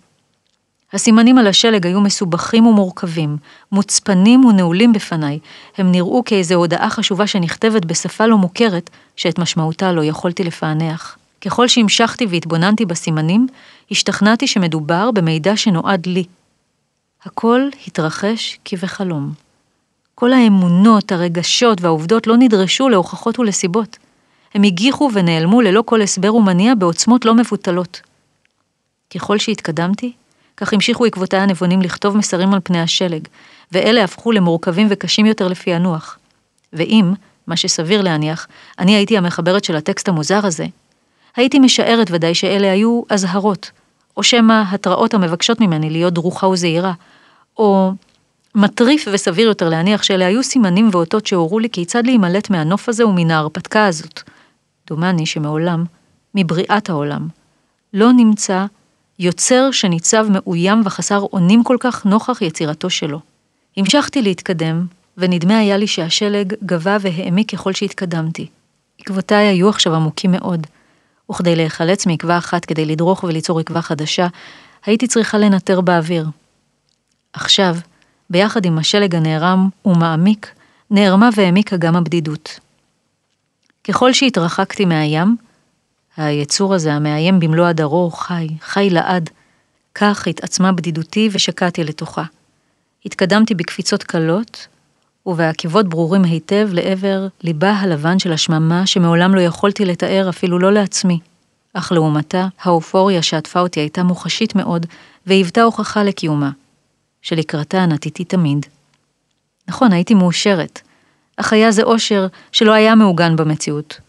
הסימנים 0.92 1.38
על 1.38 1.47
השלג 1.47 1.87
היו 1.87 2.00
מסובכים 2.00 2.66
ומורכבים, 2.66 3.37
מוצפנים 3.73 4.45
ונעולים 4.45 4.92
בפניי, 4.92 5.38
הם 5.78 5.92
נראו 5.92 6.23
כאיזו 6.25 6.54
הודעה 6.54 6.90
חשובה 6.90 7.26
שנכתבת 7.26 7.85
בשפה 7.85 8.26
לא 8.26 8.38
מוכרת, 8.38 8.90
שאת 9.16 9.38
משמעותה 9.38 9.92
לא 9.92 10.04
יכולתי 10.04 10.45
לפענח. 10.45 11.18
ככל 11.40 11.68
שהמשכתי 11.68 12.26
והתבוננתי 12.26 12.85
בסימנים, 12.85 13.47
השתכנעתי 13.90 14.47
שמדובר 14.47 15.11
במידע 15.11 15.56
שנועד 15.56 16.06
לי. 16.06 16.25
הכל 17.25 17.61
התרחש 17.87 18.59
כבחלום. 18.64 19.46
כל 20.18 20.32
האמונות, 20.32 21.12
הרגשות 21.12 21.82
והעובדות 21.82 22.26
לא 22.26 22.37
נדרשו 22.37 22.88
להוכחות 22.88 23.38
ולסיבות. 23.38 23.99
הם 24.54 24.62
הגיחו 24.62 25.11
ונעלמו 25.12 25.61
ללא 25.61 25.82
כל 25.87 26.02
הסבר 26.02 26.35
ומניע 26.35 26.75
בעוצמות 26.75 27.25
לא 27.25 27.35
מבוטלות. 27.35 28.00
ככל 29.14 29.38
שהתקדמתי, 29.38 30.12
כך 30.56 30.73
המשיכו 30.73 31.04
עקבותיי 31.04 31.40
הנבונים 31.40 31.82
לכתוב 31.82 32.16
מסרים 32.16 32.54
על 32.54 32.61
פני 32.64 32.80
השלג, 32.80 33.28
ואלה 33.73 34.04
הפכו 34.04 34.32
למורכבים 34.32 34.87
וקשים 34.90 35.26
יותר 35.26 35.49
לפענוח. 35.49 36.18
ואם, 36.73 37.12
מה 37.46 37.56
שסביר 37.56 38.02
להניח, 38.02 38.46
אני 38.78 38.96
הייתי 38.96 39.18
המחברת 39.18 39.64
של 39.64 39.76
הטקסט 39.76 40.08
המוזר 40.08 40.46
הזה, 40.46 40.66
הייתי 41.37 41.58
משערת 41.58 42.11
ודאי 42.11 42.35
שאלה 42.35 42.73
היו 42.73 43.02
אזהרות, 43.08 43.70
או 44.16 44.23
שמא 44.23 44.62
התראות 44.70 45.14
המבקשות 45.14 45.61
ממני 45.61 45.90
להיות 45.90 46.14
דרוכה 46.14 46.46
וזהירה, 46.46 46.92
או 47.58 47.92
מטריף 48.59 49.09
וסביר 49.13 49.49
יותר 49.49 49.69
להניח 49.69 50.03
שאלה 50.03 50.27
היו 50.27 50.43
סימנים 50.43 50.89
ואותות 50.93 51.27
שהורו 51.27 51.59
לי 51.59 51.71
כיצד 51.71 52.07
להימלט 52.07 52.51
מהנוף 52.51 52.89
הזה 52.89 53.07
ומן 53.07 53.31
ההרפתקה 53.31 53.87
הזאת. 53.87 54.23
דומני 54.87 55.27
שמעולם, 55.27 55.85
מבריאת 56.35 56.91
העולם, 56.91 57.29
לא 57.95 58.13
נמצא 58.13 58.65
יוצר 59.19 59.71
שניצב 59.71 60.27
מאוים 60.31 60.83
וחסר 60.85 61.21
אונים 61.33 61.65
כל 61.65 61.77
כך 61.81 62.07
נוכח 62.07 62.43
יצירתו 62.43 62.91
שלו. 62.91 63.21
המשכתי 63.77 64.23
להתקדם, 64.23 64.87
ונדמה 65.17 65.59
היה 65.59 65.77
לי 65.77 65.87
שהשלג 65.87 66.55
גבה 66.65 66.97
והעמיק 67.01 67.51
ככל 67.53 67.73
שהתקדמתי. 67.73 68.47
עקבותיי 69.01 69.47
היו 69.47 69.69
עכשיו 69.69 69.95
עמוקים 69.95 70.33
מאוד, 70.33 70.67
וכדי 71.31 71.57
להיחלץ 71.57 72.07
מעקבה 72.07 72.39
אחת 72.39 72.65
כדי 72.65 72.85
לדרוך 72.87 73.25
וליצור 73.25 73.61
עקבה 73.61 73.83
חדשה, 73.83 74.27
הייתי 74.87 75.07
צריכה 75.07 75.39
לנטר 75.39 75.81
באוויר. 75.81 76.27
עכשיו, 77.33 77.77
ביחד 78.30 78.64
עם 78.64 78.78
השלג 78.78 79.14
הנערם 79.14 79.68
ומעמיק, 79.85 80.54
נערמה 80.90 81.28
והעמיקה 81.37 81.76
גם 81.76 81.97
הבדידות. 81.97 82.61
ככל 83.85 84.12
שהתרחקתי 84.12 84.85
מהים, 84.85 85.37
היצור 86.16 86.75
הזה 86.75 86.92
המאיים 86.92 87.40
במלוא 87.40 87.66
הדרו 87.66 88.11
חי, 88.11 88.49
חי 88.61 88.90
לעד, 88.90 89.30
כך 89.95 90.26
התעצמה 90.26 90.73
בדידותי 90.73 91.28
ושקעתי 91.33 91.85
לתוכה. 91.85 92.25
התקדמתי 93.04 93.54
בקפיצות 93.54 94.02
קלות, 94.02 94.66
ובעקבות 95.26 95.88
ברורים 95.88 96.25
היטב 96.25 96.68
לעבר 96.73 97.26
ליבה 97.42 97.73
הלבן 97.73 98.18
של 98.18 98.33
השממה 98.33 98.87
שמעולם 98.87 99.35
לא 99.35 99.40
יכולתי 99.40 99.85
לתאר 99.85 100.26
אפילו 100.28 100.59
לא 100.59 100.73
לעצמי. 100.73 101.18
אך 101.73 101.92
לעומתה, 101.92 102.49
האופוריה 102.62 103.23
שעטפה 103.23 103.61
אותי 103.61 103.80
הייתה 103.80 104.02
מוחשית 104.02 104.54
מאוד, 104.54 104.87
והיוותה 105.26 105.62
הוכחה 105.62 106.02
לקיומה, 106.02 106.50
שלקראתה 107.26 107.87
נטיתי 107.87 108.25
תמיד. 108.25 108.66
נכון, 109.68 109.92
הייתי 109.92 110.14
מאושרת, 110.14 110.80
אך 111.37 111.52
היה 111.52 111.71
זה 111.71 111.83
אושר 111.83 112.26
שלא 112.52 112.73
היה 112.73 112.95
מעוגן 112.95 113.37
במציאות, 113.37 114.00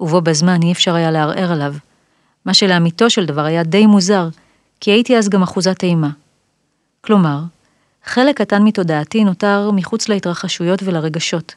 ובו 0.00 0.20
בזמן 0.20 0.62
אי 0.62 0.72
אפשר 0.72 0.94
היה 0.94 1.10
לערער 1.10 1.52
עליו, 1.52 1.74
מה 2.44 2.54
שלאמיתו 2.54 3.10
של 3.10 3.26
דבר 3.26 3.44
היה 3.44 3.62
די 3.62 3.86
מוזר, 3.86 4.28
כי 4.80 4.90
הייתי 4.90 5.16
אז 5.16 5.28
גם 5.28 5.42
אחוזת 5.42 5.82
אימה. 5.82 6.10
כלומר, 7.00 7.38
חלק 8.04 8.38
קטן 8.38 8.62
מתודעתי 8.62 9.24
נותר 9.24 9.70
מחוץ 9.70 10.08
להתרחשויות 10.08 10.82
ולרגשות, 10.82 11.54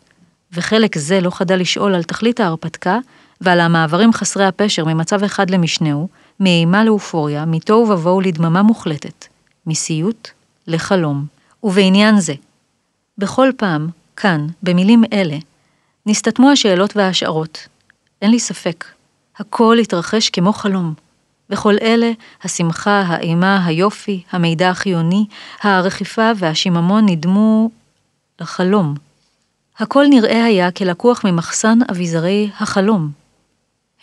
וחלק 0.53 0.97
זה 0.97 1.21
לא 1.21 1.29
חדל 1.29 1.59
לשאול 1.59 1.95
על 1.95 2.03
תכלית 2.03 2.39
ההרפתקה 2.39 2.99
ועל 3.41 3.59
המעברים 3.59 4.13
חסרי 4.13 4.45
הפשר 4.45 4.85
ממצב 4.85 5.23
אחד 5.23 5.49
למשנהו, 5.49 6.07
מאימה 6.39 6.83
לאופוריה, 6.83 7.45
מתוהו 7.45 7.89
ובוהו 7.89 8.21
לדממה 8.21 8.61
מוחלטת, 8.61 9.25
מסיוט 9.67 10.36
לחלום. 10.67 11.25
ובעניין 11.63 12.19
זה, 12.19 12.33
בכל 13.17 13.49
פעם, 13.57 13.89
כאן, 14.15 14.47
במילים 14.63 15.03
אלה, 15.13 15.37
נסתתמו 16.05 16.49
השאלות 16.49 16.97
וההשערות. 16.97 17.67
אין 18.21 18.31
לי 18.31 18.39
ספק, 18.39 18.85
הכל 19.37 19.77
התרחש 19.81 20.29
כמו 20.29 20.53
חלום. 20.53 20.93
וכל 21.49 21.75
אלה, 21.81 22.11
השמחה, 22.43 23.01
האימה, 23.07 23.65
היופי, 23.65 24.23
המידע 24.31 24.69
החיוני, 24.69 25.25
הרכיפה 25.61 26.31
והשיממון 26.35 27.05
נדמו 27.09 27.69
לחלום. 28.41 28.95
הכל 29.79 30.05
נראה 30.09 30.45
היה 30.45 30.71
כלקוח 30.71 31.25
ממחסן 31.25 31.79
אביזרי 31.91 32.49
החלום. 32.59 33.11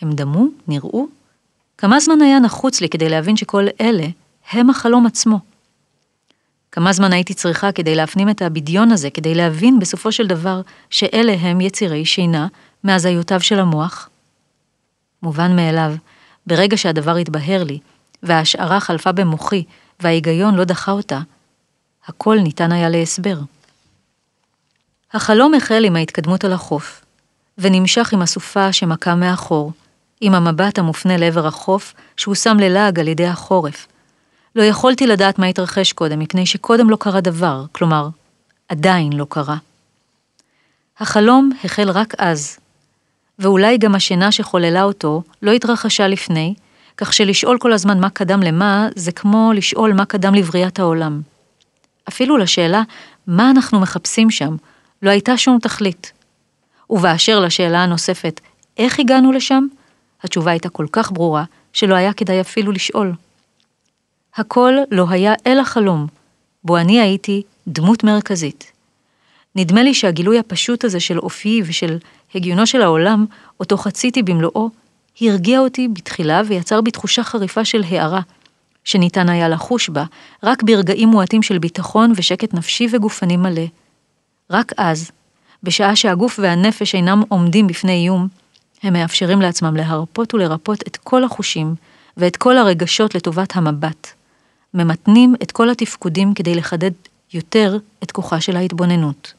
הם 0.01 0.11
דמו? 0.11 0.45
נראו? 0.67 1.07
כמה 1.77 1.99
זמן 1.99 2.21
היה 2.21 2.39
נחוץ 2.39 2.81
לי 2.81 2.89
כדי 2.89 3.09
להבין 3.09 3.37
שכל 3.37 3.65
אלה 3.81 4.07
הם 4.51 4.69
החלום 4.69 5.05
עצמו? 5.05 5.39
כמה 6.75 6.93
זמן 6.93 7.13
הייתי 7.13 7.33
צריכה 7.33 7.71
כדי 7.71 7.95
להפנים 7.95 8.29
את 8.29 8.41
הבדיון 8.41 8.91
הזה, 8.91 9.09
כדי 9.09 9.35
להבין 9.35 9.79
בסופו 9.79 10.11
של 10.11 10.27
דבר 10.27 10.61
שאלה 10.89 11.33
הם 11.33 11.61
יצירי 11.61 12.05
שינה 12.05 12.47
מהזיותיו 12.83 13.41
של 13.41 13.59
המוח? 13.59 14.09
מובן 15.23 15.55
מאליו, 15.55 15.95
ברגע 16.47 16.77
שהדבר 16.77 17.15
התבהר 17.15 17.63
לי, 17.63 17.79
וההשערה 18.23 18.79
חלפה 18.79 19.11
במוחי, 19.11 19.63
וההיגיון 19.99 20.55
לא 20.55 20.63
דחה 20.63 20.91
אותה, 20.91 21.19
הכל 22.07 22.37
ניתן 22.39 22.71
היה 22.71 22.89
להסבר. 22.89 23.37
החלום 25.13 25.53
החל 25.53 25.83
עם 25.85 25.95
ההתקדמות 25.95 26.43
על 26.43 26.53
החוף, 26.53 27.05
ונמשך 27.57 28.13
עם 28.13 28.21
הסופה 28.21 28.73
שמכה 28.73 29.15
מאחור, 29.15 29.71
עם 30.21 30.35
המבט 30.35 30.79
המופנה 30.79 31.17
לעבר 31.17 31.47
החוף 31.47 31.93
שהושם 32.17 32.57
ללעג 32.59 32.99
על 32.99 33.07
ידי 33.07 33.27
החורף. 33.27 33.87
לא 34.55 34.63
יכולתי 34.63 35.07
לדעת 35.07 35.39
מה 35.39 35.45
התרחש 35.45 35.93
קודם, 35.93 36.19
מפני 36.19 36.45
שקודם 36.45 36.89
לא 36.89 36.95
קרה 36.95 37.21
דבר, 37.21 37.65
כלומר, 37.71 38.07
עדיין 38.69 39.13
לא 39.13 39.25
קרה. 39.29 39.57
החלום 40.99 41.51
החל 41.63 41.89
רק 41.89 42.13
אז, 42.17 42.57
ואולי 43.39 43.77
גם 43.77 43.95
השינה 43.95 44.31
שחוללה 44.31 44.83
אותו 44.83 45.23
לא 45.41 45.51
התרחשה 45.51 46.07
לפני, 46.07 46.53
כך 46.97 47.13
שלשאול 47.13 47.57
כל 47.59 47.73
הזמן 47.73 47.99
מה 47.99 48.09
קדם 48.09 48.43
למה, 48.43 48.87
זה 48.95 49.11
כמו 49.11 49.51
לשאול 49.55 49.93
מה 49.93 50.05
קדם 50.05 50.35
לבריאת 50.35 50.79
העולם. 50.79 51.21
אפילו 52.09 52.37
לשאלה 52.37 52.81
מה 53.27 53.51
אנחנו 53.51 53.79
מחפשים 53.79 54.31
שם, 54.31 54.55
לא 55.01 55.09
הייתה 55.09 55.37
שום 55.37 55.59
תכלית. 55.61 56.11
ובאשר 56.89 57.39
לשאלה 57.39 57.83
הנוספת, 57.83 58.39
איך 58.77 58.99
הגענו 58.99 59.31
לשם? 59.31 59.67
התשובה 60.23 60.51
הייתה 60.51 60.69
כל 60.69 60.85
כך 60.91 61.11
ברורה, 61.11 61.43
שלא 61.73 61.95
היה 61.95 62.13
כדאי 62.13 62.41
אפילו 62.41 62.71
לשאול. 62.71 63.13
הכל 64.37 64.73
לא 64.91 65.05
היה 65.09 65.33
אלא 65.47 65.63
חלום, 65.63 66.07
בו 66.63 66.77
אני 66.77 66.99
הייתי 66.99 67.43
דמות 67.67 68.03
מרכזית. 68.03 68.71
נדמה 69.55 69.83
לי 69.83 69.93
שהגילוי 69.93 70.39
הפשוט 70.39 70.83
הזה 70.83 70.99
של 70.99 71.19
אופיי 71.19 71.61
ושל 71.65 71.97
הגיונו 72.35 72.67
של 72.67 72.81
העולם, 72.81 73.25
אותו 73.59 73.77
חציתי 73.77 74.23
במלואו, 74.23 74.69
הרגיע 75.21 75.59
אותי 75.59 75.87
בתחילה 75.87 76.41
ויצר 76.47 76.81
בי 76.81 76.91
תחושה 76.91 77.23
חריפה 77.23 77.65
של 77.65 77.83
הערה, 77.89 78.21
שניתן 78.83 79.29
היה 79.29 79.49
לחוש 79.49 79.89
בה 79.89 80.03
רק 80.43 80.63
ברגעים 80.63 81.09
מועטים 81.09 81.43
של 81.43 81.57
ביטחון 81.57 82.11
ושקט 82.15 82.53
נפשי 82.53 82.87
וגופני 82.91 83.37
מלא. 83.37 83.65
רק 84.49 84.71
אז, 84.77 85.11
בשעה 85.63 85.95
שהגוף 85.95 86.39
והנפש 86.41 86.95
אינם 86.95 87.23
עומדים 87.27 87.67
בפני 87.67 88.03
איום, 88.03 88.27
הם 88.83 88.93
מאפשרים 88.93 89.41
לעצמם 89.41 89.75
להרפות 89.75 90.33
ולרפות 90.33 90.83
את 90.87 90.97
כל 90.97 91.23
החושים 91.23 91.75
ואת 92.17 92.37
כל 92.37 92.57
הרגשות 92.57 93.15
לטובת 93.15 93.55
המבט. 93.55 94.07
ממתנים 94.75 95.35
את 95.43 95.51
כל 95.51 95.69
התפקודים 95.69 96.33
כדי 96.33 96.55
לחדד 96.55 96.91
יותר 97.33 97.77
את 98.03 98.11
כוחה 98.11 98.41
של 98.41 98.57
ההתבוננות. 98.57 99.33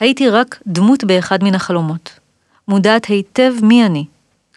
הייתי 0.00 0.28
רק 0.28 0.62
דמות 0.66 1.04
באחד 1.04 1.44
מן 1.44 1.54
החלומות, 1.54 2.10
מודעת 2.68 3.04
היטב 3.04 3.52
מי 3.62 3.86
אני, 3.86 4.04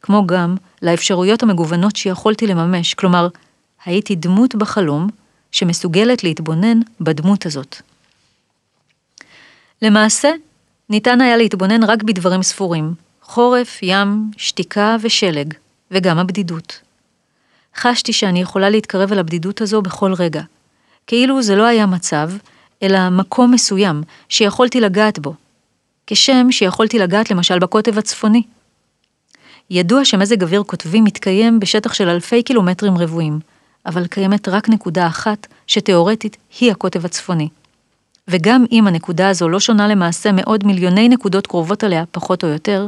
כמו 0.01 0.27
גם 0.27 0.55
לאפשרויות 0.81 1.43
המגוונות 1.43 1.95
שיכולתי 1.95 2.47
לממש, 2.47 2.93
כלומר, 2.93 3.27
הייתי 3.85 4.15
דמות 4.15 4.55
בחלום 4.55 5.09
שמסוגלת 5.51 6.23
להתבונן 6.23 6.79
בדמות 7.01 7.45
הזאת. 7.45 7.81
למעשה, 9.81 10.29
ניתן 10.89 11.21
היה 11.21 11.37
להתבונן 11.37 11.83
רק 11.83 12.03
בדברים 12.03 12.43
ספורים, 12.43 12.93
חורף, 13.21 13.79
ים, 13.81 14.31
שתיקה 14.37 14.95
ושלג, 15.01 15.53
וגם 15.91 16.17
הבדידות. 16.17 16.84
חשתי 17.77 18.13
שאני 18.13 18.41
יכולה 18.41 18.69
להתקרב 18.69 19.11
אל 19.11 19.19
הבדידות 19.19 19.61
הזו 19.61 19.81
בכל 19.81 20.13
רגע, 20.13 20.41
כאילו 21.07 21.41
זה 21.41 21.55
לא 21.55 21.63
היה 21.63 21.85
מצב, 21.85 22.31
אלא 22.83 23.09
מקום 23.09 23.51
מסוים 23.51 24.03
שיכולתי 24.29 24.81
לגעת 24.81 25.19
בו, 25.19 25.33
כשם 26.07 26.51
שיכולתי 26.51 26.99
לגעת 26.99 27.31
למשל 27.31 27.59
בקוטב 27.59 27.97
הצפוני. 27.97 28.43
ידוע 29.69 30.05
שמזג 30.05 30.43
אוויר 30.43 30.63
קוטבי 30.63 31.01
מתקיים 31.01 31.59
בשטח 31.59 31.93
של 31.93 32.09
אלפי 32.09 32.43
קילומטרים 32.43 32.97
רבועים, 32.97 33.39
אבל 33.85 34.07
קיימת 34.07 34.47
רק 34.47 34.69
נקודה 34.69 35.07
אחת 35.07 35.47
שתאורטית 35.67 36.37
היא 36.59 36.71
הקוטב 36.71 37.05
הצפוני. 37.05 37.49
וגם 38.27 38.65
אם 38.71 38.87
הנקודה 38.87 39.29
הזו 39.29 39.49
לא 39.49 39.59
שונה 39.59 39.87
למעשה 39.87 40.31
מעוד 40.31 40.65
מיליוני 40.67 41.09
נקודות 41.09 41.47
קרובות 41.47 41.83
עליה, 41.83 42.03
פחות 42.11 42.43
או 42.43 42.49
יותר, 42.49 42.87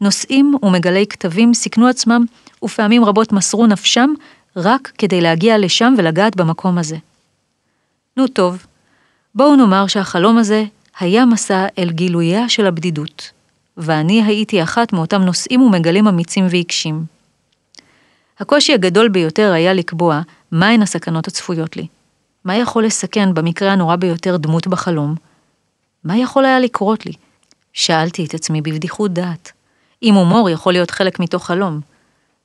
נוסעים 0.00 0.54
ומגלי 0.62 1.06
כתבים 1.06 1.54
סיכנו 1.54 1.88
עצמם 1.88 2.24
ופעמים 2.62 3.04
רבות 3.04 3.32
מסרו 3.32 3.66
נפשם 3.66 4.10
רק 4.56 4.92
כדי 4.98 5.20
להגיע 5.20 5.58
לשם 5.58 5.94
ולגעת 5.98 6.36
במקום 6.36 6.78
הזה. 6.78 6.96
נו 8.16 8.28
טוב, 8.28 8.66
בואו 9.34 9.56
נאמר 9.56 9.86
שהחלום 9.86 10.38
הזה 10.38 10.64
היה 11.00 11.26
מסע 11.26 11.66
אל 11.78 11.90
גילוייה 11.90 12.48
של 12.48 12.66
הבדידות, 12.66 13.30
ואני 13.76 14.22
הייתי 14.22 14.62
אחת 14.62 14.92
מאותם 14.92 15.22
נושאים 15.22 15.62
ומגלים 15.62 16.08
אמיצים 16.08 16.46
ועיקשים. 16.50 17.04
הקושי 18.40 18.74
הגדול 18.74 19.08
ביותר 19.08 19.52
היה 19.52 19.74
לקבוע 19.74 20.20
מהן 20.52 20.82
הסכנות 20.82 21.28
הצפויות 21.28 21.76
לי. 21.76 21.86
מה 22.44 22.56
יכול 22.56 22.84
לסכן 22.84 23.34
במקרה 23.34 23.72
הנורא 23.72 23.96
ביותר 23.96 24.36
דמות 24.36 24.66
בחלום? 24.66 25.14
מה 26.04 26.18
יכול 26.18 26.44
היה 26.44 26.60
לקרות 26.60 27.06
לי? 27.06 27.12
שאלתי 27.72 28.24
את 28.24 28.34
עצמי 28.34 28.60
בבדיחות 28.60 29.12
דעת. 29.12 29.52
אם 30.02 30.14
הומור 30.14 30.50
יכול 30.50 30.72
להיות 30.72 30.90
חלק 30.90 31.20
מתוך 31.20 31.46
חלום. 31.46 31.80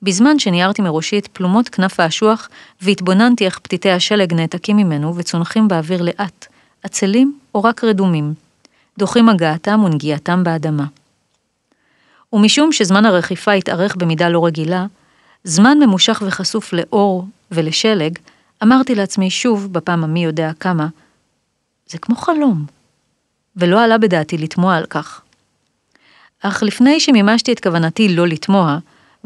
בזמן 0.01 0.39
שניירתי 0.39 0.81
מראשי 0.81 1.19
את 1.19 1.27
פלומות 1.27 1.69
כנף 1.69 1.99
האשוח 1.99 2.49
והתבוננתי 2.81 3.45
איך 3.45 3.59
פתיתי 3.59 3.91
השלג 3.91 4.33
נעתקים 4.33 4.77
ממנו 4.77 5.15
וצונחים 5.15 5.67
באוויר 5.67 6.01
לאט, 6.01 6.47
עצלים 6.83 7.39
או 7.55 7.63
רק 7.63 7.83
רדומים, 7.83 8.33
דוחים 8.97 9.29
הגעתם 9.29 9.83
ונגיעתם 9.83 10.43
באדמה. 10.43 10.85
ומשום 12.33 12.71
שזמן 12.71 13.05
הרכיפה 13.05 13.51
התארך 13.51 13.95
במידה 13.95 14.29
לא 14.29 14.45
רגילה, 14.45 14.85
זמן 15.43 15.77
ממושך 15.79 16.23
וחשוף 16.25 16.73
לאור 16.73 17.27
ולשלג, 17.51 18.17
אמרתי 18.63 18.95
לעצמי 18.95 19.29
שוב, 19.29 19.73
בפעם 19.73 20.03
המי 20.03 20.23
יודע 20.23 20.51
כמה, 20.59 20.87
זה 21.87 21.97
כמו 21.97 22.15
חלום. 22.15 22.65
ולא 23.55 23.83
עלה 23.83 23.97
בדעתי 23.97 24.37
לתמוה 24.37 24.77
על 24.77 24.85
כך. 24.85 25.21
אך 26.41 26.63
לפני 26.63 26.99
שמימשתי 26.99 27.53
את 27.53 27.59
כוונתי 27.59 28.15
לא 28.15 28.27
לתמוה, 28.27 28.77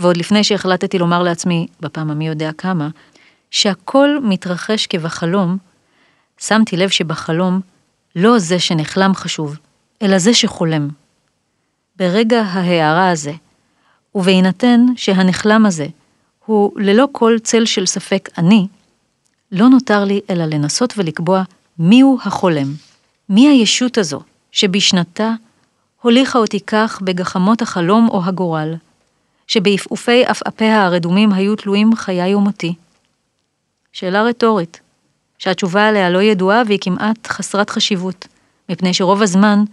ועוד 0.02 0.18
לפני 0.18 0.44
שהחלטתי 0.44 1.00
לומר 1.00 1.24
לעצמי, 1.24 1.68
בפעם 1.80 2.12
המי 2.12 2.28
יודע 2.28 2.52
כמה, 2.52 2.90
שהכל 3.52 4.18
מתרחש 4.24 4.88
כבחלום, 4.88 5.58
שמתי 6.40 6.78
לב 6.78 6.90
שבחלום 6.90 7.62
לא 8.16 8.40
זה 8.40 8.60
שנחלם 8.60 9.16
חשוב, 9.16 9.58
אלא 10.02 10.18
זה 10.18 10.34
שחולם. 10.34 10.90
ברגע 11.96 12.42
ההערה 12.42 13.12
הזה, 13.12 13.34
ובהינתן 14.16 14.86
שהנחלם 14.96 15.66
הזה 15.66 15.88
הוא 16.46 16.72
ללא 16.76 17.08
כל 17.12 17.38
צל 17.44 17.66
של 17.66 17.86
ספק 17.86 18.30
אני, 18.38 18.68
לא 19.52 19.70
נותר 19.70 20.04
לי 20.04 20.20
אלא 20.30 20.46
לנסות 20.46 20.94
ולקבוע 20.98 21.44
מיהו 21.80 22.18
החולם, 22.24 22.74
מי 23.30 23.48
הישות 23.48 23.98
הזו 23.98 24.22
שבשנתה 24.52 25.34
הוליכה 26.02 26.40
אותי 26.40 26.60
כך 26.60 27.02
בגחמות 27.02 27.62
החלום 27.62 28.08
או 28.10 28.26
הגורל, 28.26 28.74
שבעפעופי 29.52 30.26
עפעפיה 30.26 30.86
הרדומים 30.86 31.34
היו 31.34 31.56
תלויים 31.56 31.96
חיי 31.96 32.36
ומותי. 32.36 32.74
שאלה 33.94 34.24
רטורית, 34.24 34.80
שהתשובה 35.38 35.88
עליה 35.88 36.10
לא 36.10 36.22
ידועה 36.22 36.62
והיא 36.66 36.80
כמעט 36.82 37.28
חסרת 37.28 37.70
חשיבות, 37.70 38.28
מפני 38.70 38.94
שרוב 38.94 39.22
הזמן 39.22 39.64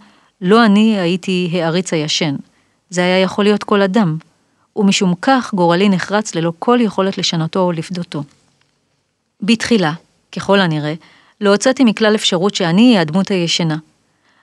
לא 0.41 0.65
אני 0.65 0.99
הייתי 0.99 1.49
העריץ 1.53 1.93
הישן, 1.93 2.35
זה 2.89 3.01
היה 3.01 3.19
יכול 3.19 3.43
להיות 3.43 3.63
כל 3.63 3.81
אדם, 3.81 4.17
ומשום 4.75 5.13
כך 5.21 5.53
גורלי 5.53 5.89
נחרץ 5.89 6.35
ללא 6.35 6.53
כל 6.59 6.79
יכולת 6.81 7.17
לשנותו 7.17 7.59
או 7.59 7.71
לפדותו. 7.71 8.23
בתחילה, 9.41 9.93
ככל 10.31 10.59
הנראה, 10.59 10.93
לא 11.41 11.49
הוצאתי 11.49 11.83
מכלל 11.83 12.15
אפשרות 12.15 12.55
שאני 12.55 12.89
אהיה 12.89 13.01
הדמות 13.01 13.31
הישנה. 13.31 13.77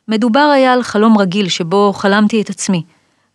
מדובר 0.09 0.53
היה 0.55 0.72
על 0.72 0.83
חלום 0.83 1.18
רגיל 1.18 1.49
שבו 1.49 1.92
חלמתי 1.92 2.40
את 2.40 2.51
עצמי. 2.51 2.83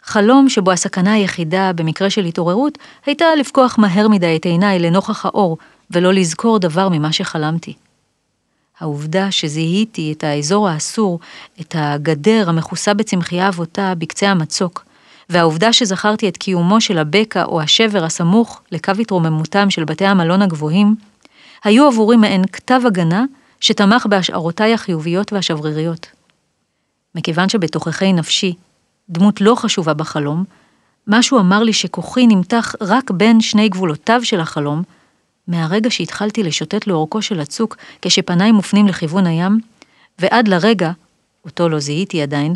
חלום 0.03 0.49
שבו 0.49 0.71
הסכנה 0.71 1.13
היחידה 1.13 1.71
במקרה 1.75 2.09
של 2.09 2.25
התעוררות 2.25 2.77
הייתה 3.05 3.25
לפקוח 3.39 3.77
מהר 3.77 4.07
מדי 4.07 4.35
את 4.35 4.45
עיניי 4.45 4.79
לנוכח 4.79 5.25
האור 5.25 5.57
ולא 5.91 6.13
לזכור 6.13 6.59
דבר 6.59 6.89
ממה 6.89 7.11
שחלמתי. 7.11 7.73
העובדה 8.79 9.31
שזיהיתי 9.31 10.13
את 10.17 10.23
האזור 10.23 10.69
האסור, 10.69 11.19
את 11.61 11.75
הגדר 11.77 12.49
המכוסה 12.49 12.93
בצמחייה 12.93 13.47
אבותה 13.47 13.93
בקצה 13.97 14.29
המצוק, 14.29 14.85
והעובדה 15.29 15.73
שזכרתי 15.73 16.29
את 16.29 16.37
קיומו 16.37 16.81
של 16.81 16.97
הבקע 16.97 17.43
או 17.43 17.61
השבר 17.61 18.03
הסמוך 18.03 18.61
לקו 18.71 18.91
התרוממותם 18.99 19.69
של 19.69 19.83
בתי 19.83 20.05
המלון 20.05 20.41
הגבוהים, 20.41 20.95
היו 21.63 21.87
עבורי 21.87 22.17
מעין 22.17 22.45
כתב 22.51 22.81
הגנה 22.87 23.25
שתמך 23.59 24.05
בהשערותיי 24.05 24.73
החיוביות 24.73 25.33
והשבריריות. 25.33 26.07
מכיוון 27.15 27.49
שבתוככי 27.49 28.13
נפשי, 28.13 28.53
דמות 29.11 29.41
לא 29.41 29.55
חשובה 29.55 29.93
בחלום, 29.93 30.43
משהו 31.07 31.39
אמר 31.39 31.63
לי 31.63 31.73
שכוחי 31.73 32.27
נמתח 32.27 32.75
רק 32.81 33.11
בין 33.11 33.41
שני 33.41 33.69
גבולותיו 33.69 34.19
של 34.23 34.39
החלום, 34.39 34.83
מהרגע 35.47 35.91
שהתחלתי 35.91 36.43
לשוטט 36.43 36.87
לאורכו 36.87 37.21
של 37.21 37.39
הצוק 37.39 37.77
כשפניי 38.01 38.51
מופנים 38.51 38.87
לכיוון 38.87 39.27
הים, 39.27 39.59
ועד 40.19 40.47
לרגע, 40.47 40.91
אותו 41.45 41.69
לא 41.69 41.79
זיהיתי 41.79 42.21
עדיין, 42.21 42.53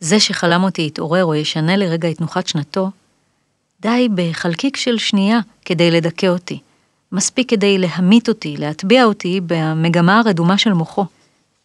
זה 0.00 0.20
שחלם 0.20 0.62
אותי 0.62 0.82
יתעורר 0.82 1.24
או 1.24 1.34
ישנה 1.34 1.76
לרגע 1.76 2.10
את 2.10 2.16
תנוחת 2.16 2.46
שנתו, 2.46 2.90
די 3.80 4.08
בחלקיק 4.14 4.76
של 4.76 4.98
שנייה 4.98 5.40
כדי 5.64 5.90
לדכא 5.90 6.26
אותי. 6.26 6.58
מספיק 7.12 7.50
כדי 7.50 7.78
להמית 7.78 8.28
אותי, 8.28 8.56
להטביע 8.56 9.04
אותי 9.04 9.40
במגמה 9.46 10.18
הרדומה 10.18 10.58
של 10.58 10.72
מוחו. 10.72 11.04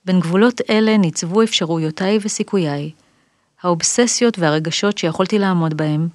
בין 0.06 0.20
גבולות 0.20 0.62
אלה 0.70 0.98
ניצבו 0.98 1.44
אפשרויותיי 1.44 2.20
וסיכוייי, 2.22 2.92
האובססיות 3.64 4.40
והרגשות 4.40 4.98
שיכולתי 4.98 5.40
לעמוד 5.40 5.78
בהם, 5.78 6.08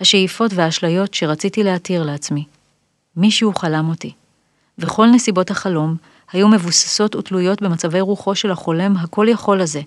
השאיפות 0.00 0.50
והאשליות 0.54 1.14
שרציתי 1.14 1.62
להתיר 1.62 2.02
לעצמי. 2.02 2.44
מישהו 3.16 3.54
חלם 3.54 3.88
אותי, 3.88 4.12
וכל 4.78 5.06
נסיבות 5.06 5.50
החלום 5.50 5.96
היו 6.32 6.48
מבוססות 6.48 7.16
ותלויות 7.16 7.62
במצבי 7.62 8.00
רוחו 8.00 8.34
של 8.34 8.50
החולם 8.50 8.96
הכל 8.96 9.26
יכול 9.28 9.60
הזה, 9.60 9.80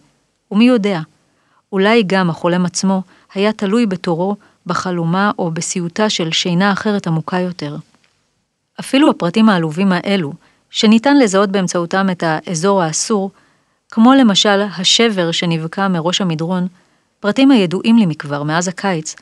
ומי 0.51 0.65
יודע, 0.65 0.99
אולי 1.71 2.03
גם 2.07 2.29
החולם 2.29 2.65
עצמו 2.65 3.01
היה 3.33 3.53
תלוי 3.53 3.85
בתורו 3.85 4.35
בחלומה 4.65 5.31
או 5.39 5.51
בסיוטה 5.51 6.09
של 6.09 6.31
שינה 6.31 6.71
אחרת 6.71 7.07
עמוקה 7.07 7.39
יותר. 7.39 7.75
אפילו 8.79 9.09
הפרטים 9.09 9.49
העלובים 9.49 9.91
האלו, 9.91 10.33
שניתן 10.69 11.17
לזהות 11.17 11.49
באמצעותם 11.49 12.07
את 12.11 12.23
האזור 12.23 12.81
האסור, 12.81 13.31
כמו 13.91 14.13
למשל 14.13 14.61
השבר 14.77 15.31
שנבקע 15.31 15.87
מראש 15.87 16.21
המדרון, 16.21 16.67
פרטים 17.25 17.51
הידועים 17.51 17.97
לי 17.97 18.05
מכבר 18.05 18.43
מאז 18.43 18.67
הקיץ, 18.67 19.15